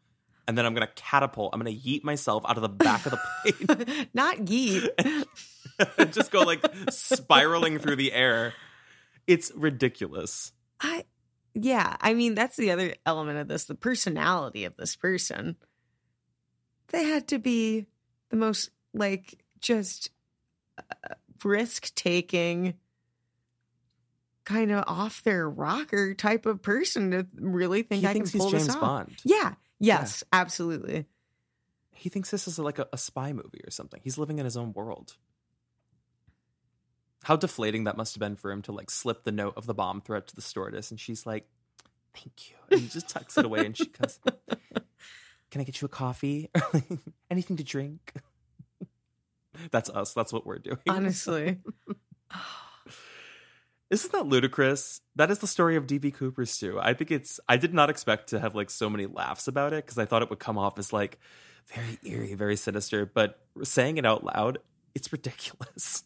[0.47, 1.51] And then I'm gonna catapult.
[1.53, 4.89] I'm gonna yeet myself out of the back of the plane Not yeet.
[5.97, 8.53] and just go like spiraling through the air.
[9.27, 10.51] It's ridiculous.
[10.79, 11.05] I
[11.53, 15.55] yeah, I mean that's the other element of this, the personality of this person.
[16.89, 17.87] They had to be
[18.29, 20.09] the most like just
[20.77, 22.75] uh, risk taking
[24.45, 28.45] kind of off their rocker type of person to really think he I can pull
[28.45, 28.81] he's James this off.
[28.81, 29.17] Bond.
[29.23, 29.53] Yeah.
[29.79, 31.05] Yes, absolutely.
[31.91, 33.99] He thinks this is like a, a spy movie or something.
[34.03, 35.17] He's living in his own world.
[37.23, 39.73] How deflating that must have been for him to like slip the note of the
[39.73, 41.47] bomb threat to the stewardess, and she's like,
[42.13, 44.19] "Thank you," and he just tucks it away, and she goes,
[45.49, 46.51] "Can I get you a coffee?
[47.31, 48.13] Anything to drink?"
[49.71, 50.13] That's us.
[50.13, 50.77] That's what we're doing.
[50.87, 51.59] Honestly.
[53.91, 55.01] Isn't that ludicrous?
[55.15, 56.79] That is the story of DB Cooper's too.
[56.81, 57.39] I think it's.
[57.47, 60.21] I did not expect to have like so many laughs about it because I thought
[60.23, 61.19] it would come off as like
[61.73, 63.05] very eerie, very sinister.
[63.05, 64.57] But saying it out loud,
[64.95, 66.03] it's ridiculous.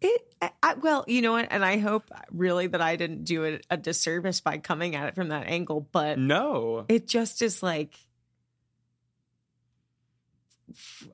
[0.00, 1.48] It, I- I, well, you know what?
[1.50, 5.14] And I hope really that I didn't do it a disservice by coming at it
[5.14, 7.94] from that angle, but No, it just is like,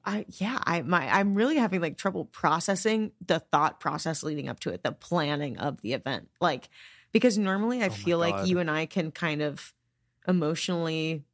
[0.04, 4.60] I yeah, I my I'm really having like trouble processing the thought process leading up
[4.60, 6.68] to it, the planning of the event, like
[7.12, 9.72] because normally I Oh feel like you and I can kind of
[10.26, 11.24] emotionally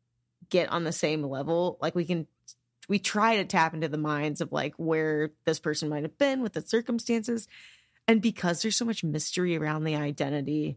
[0.48, 2.26] get on the same level, like we can.
[2.86, 6.42] We try to tap into the minds of like where this person might have been
[6.42, 7.48] with the circumstances.
[8.06, 10.76] And because there's so much mystery around the identity,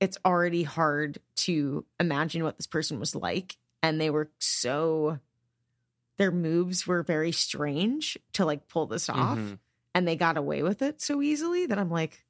[0.00, 3.56] it's already hard to imagine what this person was like.
[3.80, 5.20] And they were so,
[6.16, 9.38] their moves were very strange to like pull this off.
[9.38, 9.58] Mhm.
[9.94, 12.24] And they got away with it so easily that I'm like,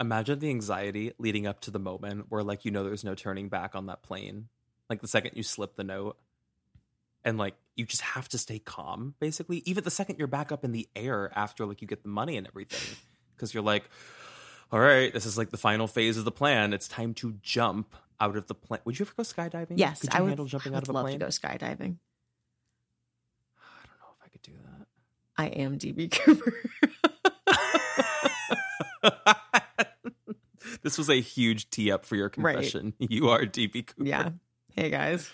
[0.00, 3.48] imagine the anxiety leading up to the moment where like you know there's no turning
[3.48, 4.48] back on that plane.
[4.88, 6.16] Like the second you slip the note,
[7.24, 9.14] and like you just have to stay calm.
[9.18, 12.08] Basically, even the second you're back up in the air after like you get the
[12.08, 12.96] money and everything,
[13.34, 13.84] because you're like,
[14.70, 16.72] all right, this is like the final phase of the plan.
[16.72, 18.80] It's time to jump out of the plane.
[18.84, 19.72] Would you ever go skydiving?
[19.78, 21.18] yes, Could you I would, handle jumping I out of a love plane?
[21.20, 21.96] to go skydiving.
[23.58, 24.86] I don't know if I could do that.
[25.38, 26.52] I am DB Cooper.
[30.82, 32.54] this was a huge tee up for your Right.
[32.54, 32.94] confession.
[32.98, 34.04] You are DB Cooper.
[34.04, 34.30] yeah.
[34.74, 35.30] Hey guys.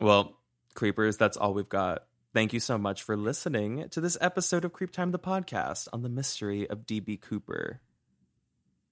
[0.00, 0.36] Well,
[0.74, 4.72] creepers, that's all we've got Thank you so much for listening to this episode of
[4.72, 7.82] CreepTime the podcast on the mystery of DB Cooper.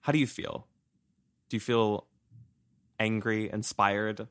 [0.01, 0.67] How do you feel?
[1.49, 2.07] Do you feel
[3.01, 4.29] angry, inspired,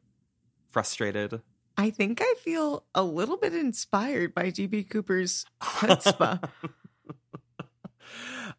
[0.71, 1.41] frustrated?
[1.75, 6.49] I think I feel a little bit inspired by DB Cooper's chutzpah.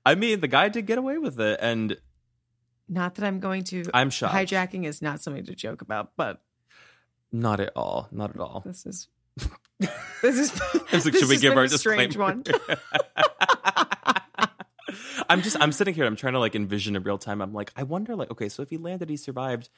[0.06, 1.96] I mean, the guy did get away with it, and
[2.88, 3.84] not that I'm going to.
[3.94, 4.34] I'm shocked.
[4.34, 6.42] Hijacking is not something to joke about, but
[7.30, 8.08] not at all.
[8.10, 8.62] Not at all.
[8.66, 9.08] This is.
[10.22, 10.60] This is.
[10.92, 12.44] Like, should we give our strange one?
[15.30, 15.56] I'm just.
[15.60, 16.04] I'm sitting here.
[16.04, 17.40] I'm trying to like envision in real time.
[17.40, 18.14] I'm like, I wonder.
[18.16, 19.70] Like, okay, so if he landed, he survived.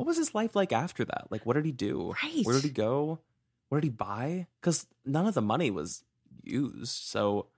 [0.00, 1.26] What was his life like after that?
[1.28, 2.14] Like, what did he do?
[2.22, 2.42] Right.
[2.42, 3.20] Where did he go?
[3.68, 4.46] What did he buy?
[4.58, 6.04] Because none of the money was
[6.42, 7.04] used.
[7.04, 7.48] So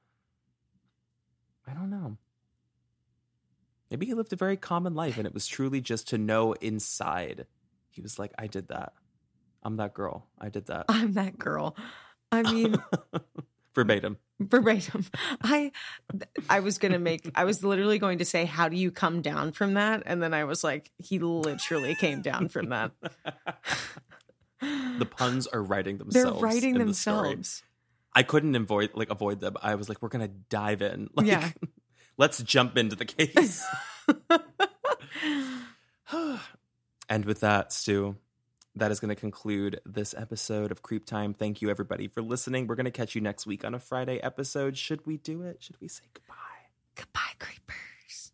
[1.68, 2.16] I don't know.
[3.92, 7.46] Maybe he lived a very common life and it was truly just to know inside.
[7.90, 8.92] He was like, I did that.
[9.62, 10.26] I'm that girl.
[10.36, 10.86] I did that.
[10.88, 11.76] I'm that girl.
[12.32, 12.74] I mean,
[13.74, 14.18] verbatim.
[14.40, 15.04] Verbatim.
[15.42, 15.72] I
[16.50, 19.22] I was going to make I was literally going to say how do you come
[19.22, 22.92] down from that and then I was like he literally came down from that.
[24.60, 26.40] the puns are writing themselves.
[26.40, 27.62] They're writing the themselves.
[28.14, 29.56] I couldn't avoid like avoid them.
[29.62, 31.08] I was like, we're gonna dive in.
[31.14, 31.50] Like, Yeah.
[32.18, 33.64] let's jump into the case.
[37.08, 38.16] and with that, Stu,
[38.76, 41.36] that is going to conclude this episode of CreepTime.
[41.36, 42.66] Thank you, everybody, for listening.
[42.66, 44.76] We're going to catch you next week on a Friday episode.
[44.78, 45.62] Should we do it?
[45.62, 46.34] Should we say goodbye?
[46.96, 48.32] Goodbye, creepers.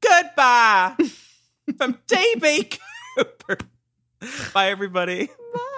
[0.00, 0.94] Goodbye
[1.76, 2.78] from DB
[3.16, 3.58] Cooper.
[4.54, 5.26] Bye, everybody.
[5.26, 5.68] Bye.